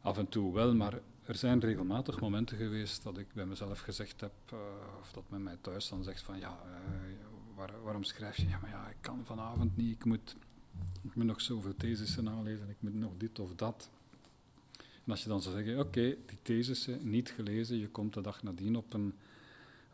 Af 0.00 0.18
en 0.18 0.28
toe 0.28 0.54
wel, 0.54 0.74
maar 0.74 1.00
er 1.24 1.34
zijn 1.34 1.60
regelmatig 1.60 2.20
momenten 2.20 2.56
geweest 2.56 3.02
dat 3.02 3.18
ik 3.18 3.26
bij 3.32 3.46
mezelf 3.46 3.80
gezegd 3.80 4.20
heb, 4.20 4.32
of 5.00 5.12
dat 5.12 5.24
men 5.28 5.42
mij 5.42 5.56
thuis 5.60 5.88
dan 5.88 6.04
zegt 6.04 6.22
van 6.22 6.38
ja, 6.38 6.58
waar, 7.54 7.70
waarom 7.82 8.04
schrijf 8.04 8.36
je? 8.36 8.48
Ja, 8.48 8.58
maar 8.60 8.70
ja, 8.70 8.88
ik 8.88 8.96
kan 9.00 9.24
vanavond 9.24 9.76
niet, 9.76 9.94
ik 9.94 10.04
moet, 10.04 10.36
ik 11.02 11.14
moet 11.14 11.24
nog 11.24 11.40
zoveel 11.40 11.76
thesissen 11.76 12.24
nalezen, 12.24 12.68
ik 12.68 12.76
moet 12.78 12.94
nog 12.94 13.12
dit 13.16 13.38
of 13.38 13.54
dat. 13.54 13.90
En 15.04 15.10
als 15.10 15.22
je 15.22 15.28
dan 15.28 15.42
zou 15.42 15.54
zeggen, 15.54 15.78
oké, 15.78 15.86
okay, 15.86 16.18
die 16.26 16.38
thesissen 16.42 17.10
niet 17.10 17.30
gelezen, 17.30 17.78
je 17.78 17.88
komt 17.88 18.14
de 18.14 18.20
dag 18.20 18.42
nadien 18.42 18.76
op 18.76 18.92
een 18.92 19.14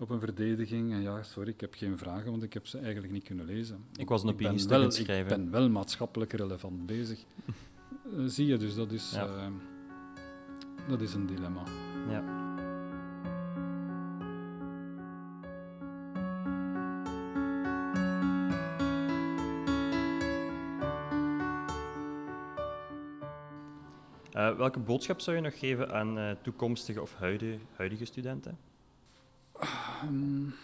op 0.02 0.10
een 0.10 0.20
verdediging. 0.20 0.92
En 0.92 1.02
ja, 1.02 1.22
sorry, 1.22 1.48
ik 1.48 1.60
heb 1.60 1.74
geen 1.74 1.98
vragen, 1.98 2.30
want 2.30 2.42
ik 2.42 2.52
heb 2.52 2.66
ze 2.66 2.78
eigenlijk 2.78 3.12
niet 3.12 3.24
kunnen 3.24 3.44
lezen. 3.44 3.84
Ik 3.96 4.08
was 4.08 4.22
een 4.22 4.46
aan 4.46 4.58
schrijven. 4.92 5.16
Ik 5.16 5.28
ben 5.28 5.50
wel 5.50 5.68
maatschappelijk 5.68 6.32
relevant 6.32 6.86
bezig. 6.86 7.24
uh, 8.16 8.24
zie 8.36 8.46
je, 8.46 8.56
dus 8.56 8.74
dat 8.74 8.92
is, 8.92 9.12
ja. 9.14 9.26
uh, 9.26 9.46
dat 10.88 11.00
is 11.00 11.14
een 11.14 11.26
dilemma. 11.26 11.62
Ja. 12.08 12.40
Uh, 24.36 24.56
welke 24.56 24.78
boodschap 24.78 25.20
zou 25.20 25.36
je 25.36 25.42
nog 25.42 25.58
geven 25.58 25.92
aan 25.92 26.36
toekomstige 26.42 27.02
of 27.02 27.14
huidige, 27.14 27.58
huidige 27.76 28.04
studenten? 28.04 28.71
Um, 30.04 30.54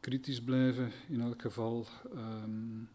kritisch 0.00 0.42
blijven 0.42 0.92
in 1.08 1.20
elk 1.20 1.42
geval. 1.42 1.86
Um, 2.14 2.88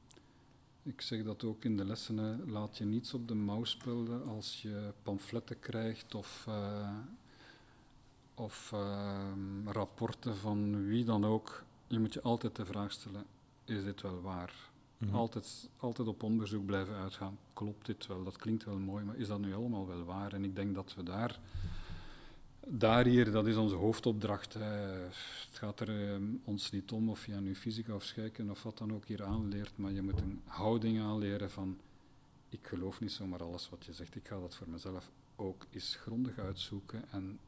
ik 0.84 1.02
zeg 1.02 1.24
dat 1.24 1.44
ook 1.44 1.64
in 1.64 1.78
de 1.78 1.86
lessen. 1.86 2.50
Laat 2.52 2.78
je 2.78 2.86
niets 2.86 3.14
op 3.14 3.28
de 3.28 3.34
mouw 3.36 3.64
spelden 3.64 4.26
als 4.26 4.62
je 4.62 4.94
pamfletten 5.04 5.60
krijgt 5.60 6.16
of, 6.16 6.46
uh, 6.50 6.90
of 8.34 8.72
uh, 8.74 9.32
rapporten 9.66 10.38
van 10.38 10.86
wie 10.86 11.06
dan 11.06 11.26
ook. 11.26 11.64
Je 11.88 12.00
moet 12.00 12.14
je 12.14 12.22
altijd 12.22 12.56
de 12.56 12.66
vraag 12.66 12.92
stellen: 12.92 13.26
is 13.66 13.84
dit 13.84 14.02
wel 14.02 14.22
waar? 14.22 14.72
Mm 14.98 15.08
-hmm. 15.08 15.18
altijd, 15.18 15.70
altijd 15.78 16.08
op 16.08 16.24
onderzoek 16.24 16.66
blijven 16.66 16.96
uitgaan. 16.96 17.38
Klopt 17.54 17.86
dit 17.86 18.08
wel? 18.08 18.24
Dat 18.24 18.38
klinkt 18.38 18.66
wel 18.66 18.80
mooi, 18.80 19.06
maar 19.06 19.18
is 19.18 19.28
dat 19.28 19.40
nu 19.40 19.54
allemaal 19.54 19.88
wel 19.88 20.04
waar? 20.04 20.34
En 20.34 20.44
ik 20.44 20.56
denk 20.56 20.76
dat 20.76 20.96
we 20.96 21.04
daar 21.04 21.40
daar 22.68 23.06
hier, 23.06 23.32
dat 23.32 23.48
is 23.48 23.56
onze 23.56 23.76
hoofdopdracht. 23.76 24.54
Het 24.54 25.58
gaat 25.58 25.80
er 25.80 26.14
um, 26.14 26.42
ons 26.44 26.72
niet 26.72 26.92
om 26.92 27.10
of 27.10 27.26
je 27.26 27.34
nu 27.34 27.56
fysica 27.56 27.96
of 27.96 28.04
scheikunde 28.04 28.52
of 28.52 28.64
wat 28.64 28.78
dan 28.78 28.94
ook 28.94 29.06
hier 29.06 29.24
aanleert, 29.24 29.78
maar 29.78 29.92
je 29.92 30.02
moet 30.02 30.20
een 30.20 30.42
houding 30.46 31.00
aanleren 31.00 31.52
van 31.52 31.78
ik 32.50 32.68
geloof 32.68 33.00
niet 33.00 33.12
zomaar 33.12 33.44
alles 33.44 33.70
wat 33.70 33.86
je 33.86 33.94
zegt, 33.94 34.16
ik 34.16 34.28
ga 34.28 34.40
dat 34.40 34.56
voor 34.56 34.70
mezelf 34.70 35.12
ook 35.36 35.66
eens 35.70 35.96
grondig 35.96 36.40
uitzoeken. 36.40 37.04
En 37.12 37.40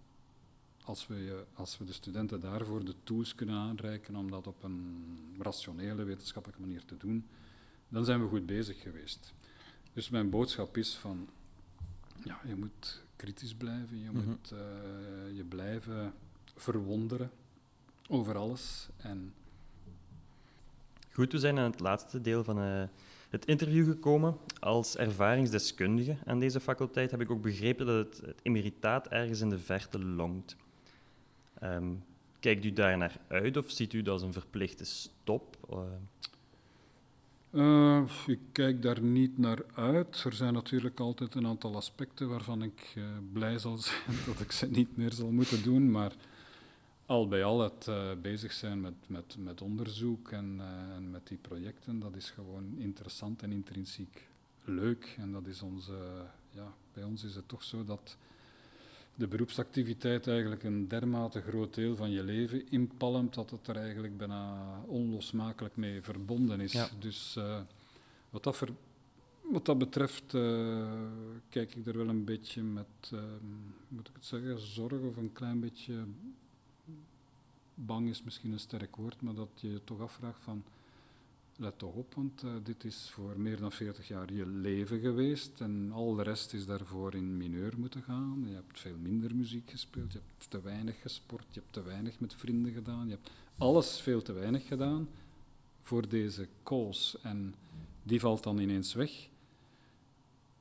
als 0.83 1.07
we, 1.07 1.43
als 1.53 1.77
we 1.77 1.85
de 1.85 1.93
studenten 1.93 2.39
daarvoor 2.39 2.85
de 2.85 2.95
tools 3.03 3.35
kunnen 3.35 3.55
aanreiken 3.55 4.15
om 4.15 4.31
dat 4.31 4.47
op 4.47 4.63
een 4.63 5.35
rationele, 5.39 6.03
wetenschappelijke 6.03 6.61
manier 6.61 6.85
te 6.85 6.97
doen, 6.97 7.27
dan 7.89 8.05
zijn 8.05 8.21
we 8.21 8.27
goed 8.27 8.45
bezig 8.45 8.81
geweest. 8.81 9.33
Dus 9.93 10.09
mijn 10.09 10.29
boodschap 10.29 10.77
is 10.77 10.95
van, 10.95 11.29
ja, 12.23 12.41
je 12.45 12.55
moet 12.55 13.04
kritisch 13.15 13.55
blijven, 13.55 13.99
je 13.99 14.09
mm-hmm. 14.09 14.25
moet 14.25 14.51
uh, 14.53 14.59
je 15.35 15.43
blijven 15.43 16.13
verwonderen 16.55 17.31
over 18.07 18.37
alles. 18.37 18.89
En 18.97 19.33
Goed, 21.15 21.31
we 21.31 21.39
zijn 21.39 21.57
aan 21.57 21.71
het 21.71 21.79
laatste 21.79 22.21
deel 22.21 22.43
van 22.43 22.59
uh, 22.59 22.83
het 23.29 23.45
interview 23.45 23.85
gekomen. 23.85 24.37
Als 24.59 24.97
ervaringsdeskundige 24.97 26.17
aan 26.25 26.39
deze 26.39 26.59
faculteit 26.59 27.11
heb 27.11 27.21
ik 27.21 27.31
ook 27.31 27.41
begrepen 27.41 27.85
dat 27.85 28.05
het, 28.05 28.25
het 28.25 28.39
emeritaat 28.41 29.07
ergens 29.07 29.39
in 29.39 29.49
de 29.49 29.59
verte 29.59 29.99
longt. 29.99 30.55
Um, 31.63 32.03
kijkt 32.39 32.65
u 32.65 32.73
daar 32.73 32.97
naar 32.97 33.17
uit 33.27 33.57
of 33.57 33.71
ziet 33.71 33.93
u 33.93 34.01
dat 34.01 34.13
als 34.13 34.21
een 34.21 34.33
verplichte 34.33 34.85
stop? 34.85 35.57
Uh, 35.71 35.79
uh, 37.55 38.03
ik 38.27 38.39
kijk 38.51 38.81
daar 38.81 39.01
niet 39.01 39.37
naar 39.37 39.65
uit. 39.73 40.23
Er 40.23 40.33
zijn 40.33 40.53
natuurlijk 40.53 40.99
altijd 40.99 41.35
een 41.35 41.47
aantal 41.47 41.75
aspecten 41.75 42.29
waarvan 42.29 42.63
ik 42.63 42.93
uh, 42.97 43.03
blij 43.33 43.57
zal 43.57 43.77
zijn 43.77 44.15
dat 44.25 44.39
ik 44.39 44.51
ze 44.51 44.67
niet 44.67 44.97
meer 44.97 45.11
zal 45.11 45.31
moeten 45.31 45.63
doen. 45.63 45.91
Maar 45.91 46.13
al 47.05 47.27
bij 47.27 47.43
al 47.43 47.61
het 47.61 47.85
uh, 47.89 48.11
bezig 48.21 48.51
zijn 48.53 48.81
met, 48.81 48.93
met, 49.07 49.35
met 49.39 49.61
onderzoek 49.61 50.31
en, 50.31 50.61
en, 50.95 51.11
met 51.11 51.27
die 51.27 51.37
projecten, 51.37 51.99
dat 51.99 52.15
is 52.15 52.29
gewoon 52.29 52.75
interessant 52.77 53.43
en 53.43 53.51
intrinsiek 53.51 54.27
leuk. 54.63 55.15
En 55.17 55.31
dat 55.31 55.47
is 55.47 55.61
onze, 55.61 55.97
ja, 56.49 56.73
bij 56.93 57.03
ons 57.03 57.23
is 57.23 57.35
het 57.35 57.47
toch 57.47 57.63
zo 57.63 57.83
dat 57.83 58.17
de 59.15 59.27
beroepsactiviteit 59.27 60.27
eigenlijk 60.27 60.63
een 60.63 60.87
dermate 60.87 61.41
groot 61.41 61.73
deel 61.73 61.95
van 61.95 62.11
je 62.11 62.23
leven 62.23 62.71
inpalmt 62.71 63.33
dat 63.33 63.49
het 63.49 63.67
er 63.67 63.75
eigenlijk 63.75 64.17
bijna 64.17 64.65
onlosmakelijk 64.85 65.75
mee 65.75 66.01
verbonden 66.01 66.59
is. 66.59 66.71
Ja. 66.71 66.89
Dus 66.99 67.35
uh, 67.37 67.59
wat, 68.29 68.43
dat 68.43 68.57
ver, 68.57 68.69
wat 69.41 69.65
dat 69.65 69.77
betreft 69.77 70.33
uh, 70.33 70.87
kijk 71.49 71.75
ik 71.75 71.87
er 71.87 71.97
wel 71.97 72.07
een 72.07 72.25
beetje 72.25 72.63
met, 72.63 73.11
uh, 73.13 73.19
moet 73.87 74.07
ik 74.07 74.13
het 74.15 74.25
zeggen, 74.25 74.59
zorg 74.59 75.01
of 75.01 75.17
een 75.17 75.33
klein 75.33 75.59
beetje 75.59 76.05
bang 77.73 78.09
is 78.09 78.23
misschien 78.23 78.51
een 78.51 78.59
sterk 78.59 78.95
woord, 78.95 79.21
maar 79.21 79.35
dat 79.35 79.49
je 79.55 79.71
je 79.71 79.83
toch 79.83 80.01
afvraagt 80.01 80.43
van 80.43 80.63
let 81.57 81.79
toch 81.79 81.93
op, 81.93 82.13
want 82.13 82.43
uh, 82.43 82.51
dit 82.63 82.83
is 82.83 83.09
voor 83.09 83.39
meer 83.39 83.59
dan 83.59 83.71
40 83.71 84.07
jaar 84.07 84.33
je 84.33 84.45
leven 84.45 84.99
geweest 84.99 85.61
en 85.61 85.91
al 85.93 86.15
de 86.15 86.23
rest 86.23 86.53
is 86.53 86.65
daarvoor 86.65 87.15
in 87.15 87.37
mineur 87.37 87.73
moeten 87.77 88.03
gaan. 88.03 88.43
Je 88.47 88.53
hebt 88.53 88.79
veel 88.79 88.97
minder 88.97 89.35
muziek 89.35 89.69
gespeeld, 89.69 90.13
je 90.13 90.19
hebt 90.19 90.49
te 90.49 90.61
weinig 90.61 91.01
gesport, 91.01 91.45
je 91.51 91.59
hebt 91.59 91.73
te 91.73 91.83
weinig 91.83 92.19
met 92.19 92.35
vrienden 92.35 92.73
gedaan, 92.73 93.05
je 93.07 93.13
hebt 93.13 93.31
alles 93.57 93.99
veel 93.99 94.21
te 94.21 94.33
weinig 94.33 94.67
gedaan 94.67 95.09
voor 95.81 96.07
deze 96.07 96.47
cause 96.63 97.19
en 97.21 97.55
die 98.03 98.19
valt 98.19 98.43
dan 98.43 98.57
ineens 98.57 98.93
weg. 98.93 99.29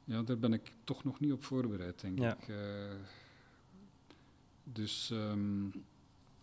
Ja, 0.05 0.23
daar 0.23 0.39
ben 0.39 0.53
ik 0.53 0.73
toch 0.85 1.05
nog 1.05 1.21
niet 1.21 1.33
op 1.33 1.45
voorbereid, 1.45 2.01
denk 2.01 2.19
ja. 2.19 2.37
ik. 2.37 2.49
Uh, 2.49 2.57
dus... 4.65 5.11
Um, 5.11 5.73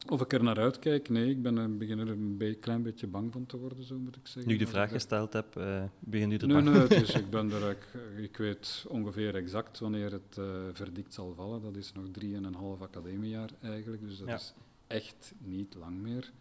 of 0.10 0.22
ik 0.22 0.34
er 0.34 0.44
naar 0.44 0.58
uitkijk? 0.58 1.10
Nee, 1.10 1.30
ik 1.30 1.42
ben 1.42 1.58
er, 1.58 1.78
begin 1.78 2.00
er 2.00 2.10
een 2.10 2.38
be 2.38 2.54
klein 2.54 2.84
beetje 2.84 3.08
bang 3.08 3.32
van 3.32 3.46
te 3.46 3.58
worden, 3.58 3.84
zo 3.84 3.98
moet 3.98 4.16
ik 4.16 4.28
zeggen. 4.28 4.48
Nu 4.48 4.54
ik 4.54 4.66
de 4.66 4.72
vraag 4.72 4.92
gesteld 4.92 5.34
heb, 5.34 5.58
uh, 5.58 5.84
begin 6.00 6.32
u 6.32 6.38
er 6.38 6.48
nee, 6.48 6.64
bang 6.64 6.90
Nee, 6.90 7.00
dus 7.00 7.14
ik, 7.24 7.30
ben 7.30 7.52
er, 7.52 7.70
ik, 7.70 7.88
ik, 8.18 8.38
weet 8.38 8.86
ongeveer 8.88 9.36
exact 9.36 9.80
wanneer 9.80 10.12
het 10.12 10.38
uh, 10.40 10.46
verdikt 10.74 11.14
zal 11.14 11.34
vallen. 11.36 11.62
Dat 11.62 11.76
is 11.76 11.94
nog 11.94 12.06
drieënhalf 12.12 12.82
academiejaar 12.82 13.50
eigenlijk, 13.62 14.02
dus 14.08 14.18
dat 14.18 14.28
ja. 14.28 14.36
is 14.36 14.54
echt 14.88 15.34
niet 15.38 15.76
lang 15.76 16.02
meer. 16.02 16.32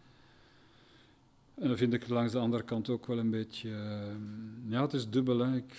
En 1.55 1.67
dan 1.67 1.77
vind 1.77 1.93
ik 1.93 2.07
langs 2.07 2.31
de 2.31 2.39
andere 2.39 2.63
kant 2.63 2.89
ook 2.89 3.05
wel 3.05 3.17
een 3.17 3.29
beetje... 3.29 3.69
Uh, 3.69 4.71
ja, 4.71 4.81
het 4.81 4.93
is 4.93 5.09
dubbel. 5.09 5.39
Hè. 5.39 5.55
Ik 5.55 5.73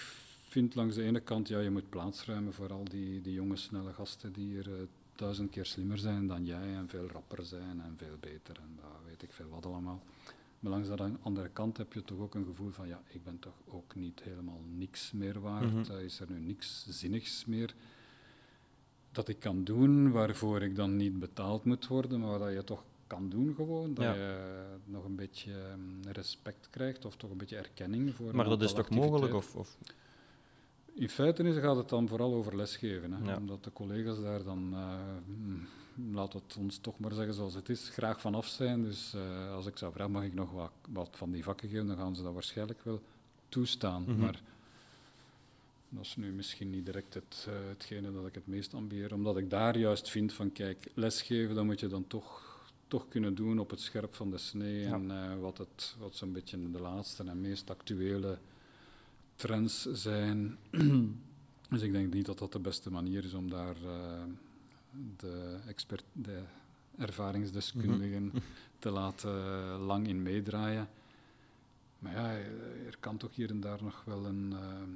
vind 0.49 0.75
langs 0.75 0.95
de 0.95 1.03
ene 1.03 1.21
kant, 1.21 1.49
ja, 1.49 1.59
je 1.59 1.71
moet 1.71 1.88
plaatsruimen 1.88 2.53
voor 2.53 2.73
al 2.73 2.85
die, 2.85 3.21
die 3.21 3.33
jonge, 3.33 3.57
snelle 3.57 3.92
gasten 3.92 4.33
die 4.33 4.59
er 4.59 4.88
duizend 5.14 5.51
keer 5.51 5.66
slimmer 5.66 5.98
zijn 5.98 6.27
dan 6.27 6.44
jij 6.44 6.75
en 6.75 6.88
veel 6.88 7.09
rapper 7.09 7.44
zijn 7.44 7.81
en 7.81 7.94
veel 7.96 8.16
beter 8.20 8.57
en 8.57 8.77
dat 8.77 9.01
weet 9.07 9.22
ik 9.22 9.33
veel 9.33 9.48
wat 9.48 9.66
allemaal. 9.66 10.03
Maar 10.61 10.72
langs 10.72 10.88
de 10.88 11.12
andere 11.22 11.48
kant 11.48 11.77
heb 11.77 11.92
je 11.92 12.03
toch 12.03 12.18
ook 12.18 12.35
een 12.35 12.44
gevoel 12.44 12.70
van, 12.70 12.88
ja, 12.88 13.03
ik 13.09 13.25
ben 13.25 13.38
toch 13.38 13.55
ook 13.66 13.94
niet 13.94 14.22
helemaal 14.22 14.61
niks 14.77 15.12
meer 15.12 15.40
waard. 15.40 15.72
Mm 15.72 15.83
-hmm. 15.83 15.96
uh, 15.96 16.03
is 16.03 16.20
er 16.20 16.31
nu 16.31 16.40
niks 16.40 16.87
zinnigs 16.88 17.44
meer 17.44 17.75
dat 19.12 19.29
ik 19.29 19.38
kan 19.38 19.64
doen 19.64 20.11
waarvoor 20.11 20.62
ik 20.62 20.77
dan 20.77 20.96
niet 20.96 21.18
betaald 21.18 21.64
moet 21.64 21.87
worden, 21.87 22.20
maar 22.20 22.38
dat 22.38 22.53
je 22.53 22.64
toch 22.64 22.85
kan 23.07 23.29
doen 23.29 23.55
gewoon. 23.55 23.94
Dat 23.94 24.05
ja. 24.05 24.14
je 24.14 24.57
nog 24.85 25.05
een 25.05 25.16
beetje 25.16 25.53
um, 25.53 26.01
respect 26.12 26.70
krijgt 26.70 27.05
of 27.05 27.16
toch 27.16 27.31
een 27.31 27.37
beetje 27.37 27.57
erkenning 27.57 28.14
voor 28.14 28.35
Maar 28.35 28.48
dat 28.48 28.62
is 28.62 28.72
toch 28.72 28.90
mogelijk? 28.90 29.35
Of, 29.35 29.57
of? 29.57 29.79
In 30.94 31.09
feite 31.09 31.42
is, 31.42 31.57
gaat 31.57 31.76
het 31.76 31.88
dan 31.88 32.09
vooral 32.09 32.35
over 32.35 32.57
lesgeven. 32.57 33.12
Hè? 33.12 33.31
Ja. 33.31 33.37
Omdat 33.37 33.64
de 33.64 33.72
collega's 33.72 34.20
daar 34.20 34.42
dan, 34.42 34.74
mm, 35.26 35.66
laat 36.12 36.33
het 36.33 36.57
ons 36.59 36.78
toch 36.78 36.98
maar 36.98 37.12
zeggen 37.12 37.35
zoals 37.35 37.55
het 37.55 37.68
is, 37.68 37.88
graag 37.88 38.20
vanaf 38.20 38.46
zijn. 38.46 38.83
Dus 38.83 39.14
eh, 39.14 39.55
als 39.55 39.66
ik 39.66 39.76
zou 39.76 39.92
vragen, 39.92 40.12
mag 40.12 40.24
ik 40.24 40.35
nog 40.35 40.50
wat, 40.50 40.72
wat 40.88 41.09
van 41.12 41.31
die 41.31 41.42
vakken 41.42 41.68
geven, 41.68 41.87
dan 41.87 41.96
gaan 41.96 42.14
ze 42.16 42.22
dat 42.22 42.33
waarschijnlijk 42.33 42.81
wel 42.85 43.02
toestaan. 43.48 44.02
Mhm. 44.02 44.18
Maar 44.18 44.42
dat 45.88 46.05
is 46.05 46.16
nu 46.16 46.33
misschien 46.33 46.70
niet 46.70 46.85
direct 46.85 47.14
het, 47.14 47.46
eh, 47.48 47.55
hetgene 47.68 48.12
dat 48.12 48.26
ik 48.26 48.35
het 48.35 48.46
meest 48.46 48.74
ambieer. 48.74 49.14
Omdat 49.14 49.37
ik 49.37 49.50
daar 49.50 49.78
juist 49.78 50.11
vind 50.11 50.33
van, 50.33 50.52
kijk, 50.52 50.90
lesgeven, 50.94 51.55
dat 51.55 51.64
moet 51.64 51.81
je 51.81 51.88
dan 51.88 52.07
toch, 52.07 52.61
toch 52.88 53.09
kunnen 53.09 53.35
doen 53.35 53.59
op 53.59 53.70
het 53.70 53.81
scherp 53.81 54.14
van 54.14 54.31
de 54.31 54.38
snee. 54.38 54.81
Ja. 54.81 54.92
En 54.92 55.40
wat, 55.40 55.59
het, 55.59 55.96
wat 55.98 56.16
zo'n 56.16 56.33
beetje 56.33 56.70
de 56.70 56.81
laatste 56.81 57.24
en 57.24 57.40
meest 57.40 57.70
actuele 57.70 58.38
trends 59.35 59.83
zijn. 59.92 60.59
dus 61.71 61.83
ik 61.83 61.92
denk 61.92 62.14
niet 62.14 62.27
dat 62.27 62.38
dat 62.38 62.53
de 62.53 62.59
beste 62.61 62.90
manier 62.90 63.25
is 63.25 63.35
om 63.35 63.51
daar 63.51 63.77
eh, 63.77 64.23
de, 65.16 65.59
expert, 65.66 66.05
de 66.12 66.42
ervaringsdeskundigen 66.99 68.33
te 68.79 68.90
laten 68.90 69.31
lang 69.79 70.09
in 70.09 70.23
meedraaien. 70.23 70.88
Maar 71.99 72.12
ja, 72.12 72.31
er 72.87 72.97
kan 73.01 73.16
toch 73.16 73.35
hier 73.35 73.51
en 73.51 73.61
daar 73.61 73.83
nog 73.83 74.03
wel 74.05 74.27
een, 74.27 74.53
ehm, 74.53 74.90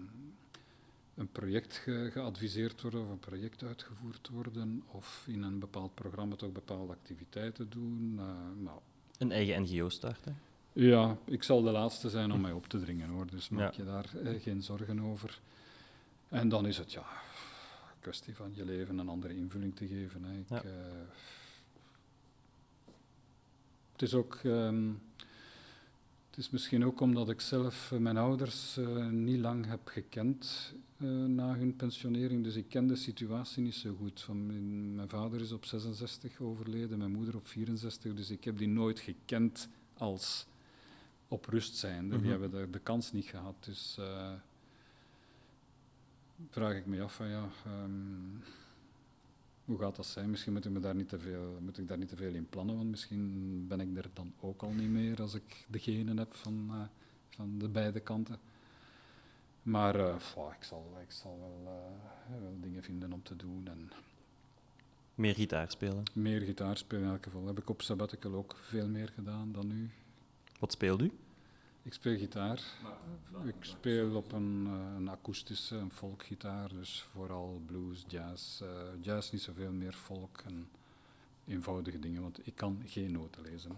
een 1.15 1.29
project 1.33 1.75
ge- 1.77 2.09
geadviseerd 2.13 2.83
worden 2.83 3.01
of 3.05 3.11
een 3.11 3.19
project 3.19 3.63
uitgevoerd 3.63 4.29
worden 4.29 4.83
of 4.87 5.25
in 5.27 5.43
een 5.43 5.59
bepaald 5.59 5.95
programma 5.95 6.37
toch 6.37 6.53
bepaalde 6.53 6.93
activiteiten 6.93 7.71
doen. 7.71 8.15
Eh, 8.19 8.25
nou, 8.63 8.79
Een 9.19 9.33
eigen 9.33 9.63
NGO 9.63 9.89
starten. 9.89 10.39
Ja, 10.77 11.17
ik 11.25 11.43
zal 11.43 11.63
de 11.63 11.71
laatste 11.71 12.11
zijn 12.11 12.33
om 12.33 12.41
mij 12.41 12.53
op 12.53 12.67
te 12.67 12.81
dringen 12.81 13.09
hoor, 13.09 13.27
dus 13.31 13.49
maak 13.49 13.73
Ja. 13.75 13.83
je 13.85 13.91
daar 13.91 14.11
eh, 14.25 14.43
geen 14.43 14.63
zorgen 14.63 15.01
over. 15.01 15.41
En 16.29 16.49
dan 16.49 16.67
is 16.67 16.79
het 16.79 16.93
ja, 16.93 17.01
een 17.01 18.01
kwestie 18.01 18.35
van 18.35 18.51
je 18.55 18.65
leven 18.65 18.99
een 18.99 19.09
andere 19.09 19.37
invulling 19.37 19.77
te 19.77 19.87
geven. 19.87 20.25
Hè. 20.25 20.39
Ik, 20.39 20.49
Ja. 20.49 20.63
eh, 20.63 20.71
het 23.93 24.03
is 24.03 24.15
ook, 24.15 24.35
ehm, 24.45 24.89
het 26.31 26.39
is 26.39 26.51
misschien 26.51 26.85
ook 26.85 27.01
omdat 27.01 27.29
ik 27.29 27.41
zelf 27.41 27.93
eh, 27.93 27.99
mijn 27.99 28.17
ouders 28.17 28.79
niet 29.11 29.39
lang 29.41 29.67
heb 29.67 29.81
gekend 29.85 30.75
na 31.27 31.55
hun 31.55 31.77
pensionering, 31.77 32.45
dus 32.45 32.55
ik 32.57 32.69
ken 32.69 32.87
de 32.87 32.97
situatie 32.97 33.63
niet 33.63 33.75
zo 33.75 33.95
goed. 33.99 34.21
Van 34.21 34.47
mijn, 34.47 34.95
mijn 34.95 35.09
vader 35.09 35.41
is 35.41 35.53
op 35.53 35.65
66 35.65 36.41
overleden, 36.41 36.99
mijn 36.99 37.13
moeder 37.13 37.37
op 37.37 37.47
64, 37.47 38.15
dus 38.15 38.31
ik 38.31 38.45
heb 38.45 38.59
die 38.59 38.69
nooit 38.69 39.01
gekend 39.01 39.69
als 39.95 40.47
op 41.29 41.47
rust 41.47 41.77
zijnde. 41.77 42.15
Mhm. 42.15 42.23
Die 42.23 42.31
hebben 42.31 42.51
de, 42.51 42.71
de 42.71 42.79
kans 42.79 43.13
niet 43.13 43.25
gehad. 43.27 43.55
Dus 43.61 43.97
eh, 43.99 44.33
vraag 46.51 46.75
ik 46.77 46.87
me 46.87 47.03
af 47.03 47.15
van 47.15 47.29
ja, 47.29 47.49
ehm, 47.65 47.91
hoe 49.65 49.79
gaat 49.79 49.97
dat 49.97 50.07
zijn? 50.07 50.31
Misschien 50.31 50.53
moet 50.53 50.65
ik, 50.65 50.71
me 50.71 50.81
daar 50.81 50.95
niet 50.95 51.09
te 51.09 51.19
veel, 51.19 51.59
moet 51.61 51.79
ik 51.79 51.89
daar 51.89 51.99
niet 51.99 52.09
te 52.09 52.17
veel 52.17 52.35
in 52.35 52.49
plannen, 52.49 52.77
want 52.77 52.91
misschien 52.91 53.65
ben 53.69 53.81
ik 53.81 53.97
er 53.97 54.11
dan 54.13 54.33
ook 54.41 54.63
al 54.63 54.71
niet 54.71 54.91
meer 54.91 55.21
als 55.21 55.35
ik 55.35 55.65
de 55.69 55.79
genen 55.79 56.17
heb 56.19 56.35
van, 56.35 56.69
eh, 56.71 56.81
van 57.29 57.59
de 57.59 57.69
beide 57.69 58.01
kanten. 58.01 58.39
Maar 59.63 60.15
pff, 60.17 60.37
ik, 60.37 60.65
zal, 60.65 60.99
ik 61.03 61.11
zal 61.11 61.39
wel, 61.39 61.73
wel 62.41 62.57
dingen 62.61 62.83
vinden 62.83 63.13
om 63.13 63.23
te 63.23 63.37
doen 63.37 63.69
en 63.69 63.91
Meer 65.15 65.35
gitaar 65.35 65.71
spelen. 65.71 66.03
meer 66.13 66.41
gitaar 66.41 66.77
spelen 66.77 67.05
in 67.05 67.11
elk 67.11 67.25
geval. 67.25 67.47
Heb 67.47 67.59
ik 67.59 67.69
op 67.69 67.83
sabbatical 67.83 68.35
ook 68.35 68.57
veel 68.63 68.89
meer 68.89 69.09
gedaan 69.09 69.53
dan 69.53 69.67
nu. 69.67 69.91
Wat 70.59 70.73
speelt 70.73 71.03
u? 71.03 71.13
Ik 71.83 71.93
speel 71.93 72.17
gitaar. 72.19 72.63
Ik 73.45 73.55
speel 73.61 74.17
op 74.17 74.33
een, 74.33 74.67
eh, 74.67 74.97
een 74.97 75.09
akoestische, 75.09 75.77
een 75.77 75.91
folkgitaar, 75.91 76.69
dus 76.75 77.07
vooral 77.13 77.63
blues, 77.67 78.05
jazz. 78.09 78.61
eh, 78.61 78.69
jazz 79.01 79.31
niet 79.31 79.43
zoveel 79.43 79.73
meer 79.73 79.93
folk 79.93 80.43
en 80.47 80.69
eenvoudige 81.47 81.99
dingen, 81.99 82.23
want 82.23 82.47
ik 82.47 82.55
kan 82.55 82.83
geen 82.87 83.13
noten 83.13 83.43
lezen. 83.43 83.73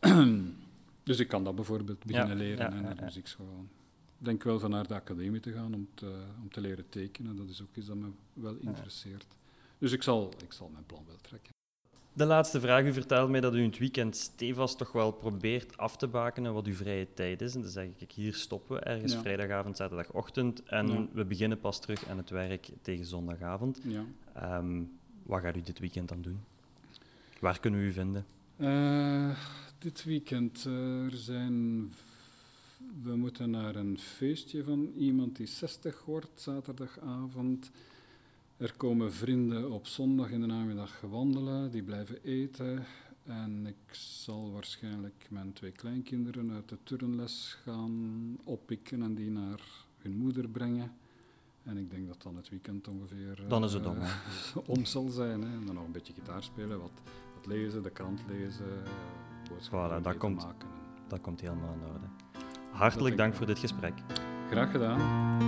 Dus 1.02 1.18
ik 1.18 1.28
kan 1.28 1.44
dat 1.44 1.54
bijvoorbeeld 1.54 2.04
beginnen 2.04 2.28
Ja, 2.36 2.42
leren 2.42 2.58
ja, 2.58 2.80
naar 2.80 2.82
ja, 2.88 2.94
de 2.94 3.02
muziekschool. 3.04 3.66
Ik 4.18 4.24
denk 4.24 4.42
wel 4.42 4.58
van 4.58 4.70
naar 4.70 4.86
de 4.86 4.94
academie 4.94 5.40
te 5.40 5.52
gaan 5.52 5.74
om 5.74 5.88
te, 5.94 6.24
om 6.42 6.50
te 6.50 6.60
leren 6.60 6.88
tekenen. 6.88 7.36
Dat 7.36 7.48
is 7.48 7.62
ook 7.62 7.76
iets 7.76 7.86
dat 7.86 7.96
me 7.96 8.10
wel 8.32 8.54
interesseert. 8.60 9.26
Dus 9.78 9.92
ik 9.92 10.02
zal, 10.02 10.32
ik 10.42 10.52
zal 10.52 10.68
mijn 10.68 10.86
plan 10.86 11.04
wel 11.06 11.16
trekken. 11.16 11.52
De 12.18 12.24
laatste 12.26 12.60
vraag. 12.60 12.84
U 12.84 12.92
vertelt 12.92 13.30
mij 13.30 13.40
dat 13.40 13.54
u 13.54 13.58
in 13.58 13.68
het 13.68 13.78
weekend 13.78 14.16
stevast 14.16 14.78
toch 14.78 14.92
wel 14.92 15.10
probeert 15.12 15.76
af 15.76 15.96
te 15.96 16.06
bakenen 16.06 16.52
wat 16.54 16.66
uw 16.66 16.74
vrije 16.74 17.06
tijd 17.14 17.40
is. 17.42 17.54
En 17.54 17.60
dan 17.62 17.70
zeg 17.70 17.88
ik, 17.98 18.12
hier 18.12 18.34
stoppen 18.34 18.76
we 18.76 18.82
ergens 18.82 19.12
Ja. 19.12 19.20
vrijdagavond, 19.20 19.76
zaterdagochtend. 19.76 20.62
En 20.62 20.88
Ja. 20.88 21.06
we 21.12 21.24
beginnen 21.24 21.60
pas 21.60 21.80
terug 21.80 22.08
aan 22.08 22.16
het 22.16 22.30
werk 22.30 22.68
tegen 22.82 23.04
zondagavond. 23.04 23.80
Ja. 23.82 24.04
Ehm, 24.34 24.82
wat 25.22 25.40
gaat 25.40 25.56
u 25.56 25.60
dit 25.62 25.78
weekend 25.78 26.08
dan 26.08 26.22
doen? 26.22 26.40
Waar 27.40 27.60
kunnen 27.60 27.80
we 27.80 27.86
u 27.86 27.92
vinden? 27.92 28.26
Eh, 28.56 29.38
dit 29.78 30.04
weekend, 30.04 30.64
eh, 30.66 31.04
er 31.04 31.16
zijn. 31.16 31.92
We 33.02 33.16
moeten 33.16 33.50
naar 33.50 33.76
een 33.76 33.98
feestje 33.98 34.64
van 34.64 34.92
iemand 34.96 35.36
die 35.36 35.46
60 35.46 36.04
wordt, 36.04 36.40
zaterdagavond. 36.40 37.70
Er 38.58 38.74
komen 38.76 39.12
vrienden 39.12 39.70
op 39.70 39.86
zondag 39.86 40.30
in 40.30 40.40
de 40.40 40.46
namiddag 40.46 41.00
wandelen, 41.00 41.70
die 41.70 41.82
blijven 41.82 42.22
eten. 42.22 42.84
En 43.24 43.66
ik 43.66 43.94
zal 43.94 44.52
waarschijnlijk 44.52 45.26
mijn 45.30 45.52
twee 45.52 45.70
kleinkinderen 45.70 46.52
uit 46.52 46.68
de 46.68 46.78
turnles 46.82 47.58
gaan 47.64 48.36
oppikken 48.44 49.02
en 49.02 49.14
die 49.14 49.30
naar 49.30 49.60
hun 49.98 50.16
moeder 50.16 50.48
brengen. 50.48 50.92
En 51.62 51.76
ik 51.76 51.90
denk 51.90 52.06
dat 52.06 52.22
dan 52.22 52.36
het 52.36 52.48
weekend 52.48 52.88
ongeveer 52.88 53.44
Dan 53.48 53.64
is 53.64 53.72
het 53.72 53.84
eh, 53.84 53.90
om, 53.90 53.96
hè? 54.00 54.10
om 54.74 54.84
zal 54.84 55.08
zijn. 55.08 55.42
Hè. 55.42 55.56
En 55.58 55.66
dan 55.66 55.74
nog 55.74 55.84
een 55.84 55.92
beetje 55.92 56.12
gitaar 56.12 56.42
spelen, 56.42 56.80
wat, 56.80 56.92
wat 57.34 57.46
lezen, 57.46 57.82
de 57.82 57.90
krant 57.90 58.20
lezen, 58.28 58.84
eh, 58.84 58.90
boodschappen 59.50 60.00
Voilà, 60.00 60.02
dat 60.02 60.16
komt. 60.16 60.42
maken. 60.42 60.68
Dat 61.08 61.20
komt 61.20 61.40
helemaal 61.40 61.74
in 61.74 61.92
orde. 61.92 62.06
Hartelijk 62.70 63.16
dank 63.16 63.34
voor 63.34 63.46
dit 63.46 63.58
gesprek. 63.58 63.94
Graag 64.50 64.70
gedaan. 64.70 65.47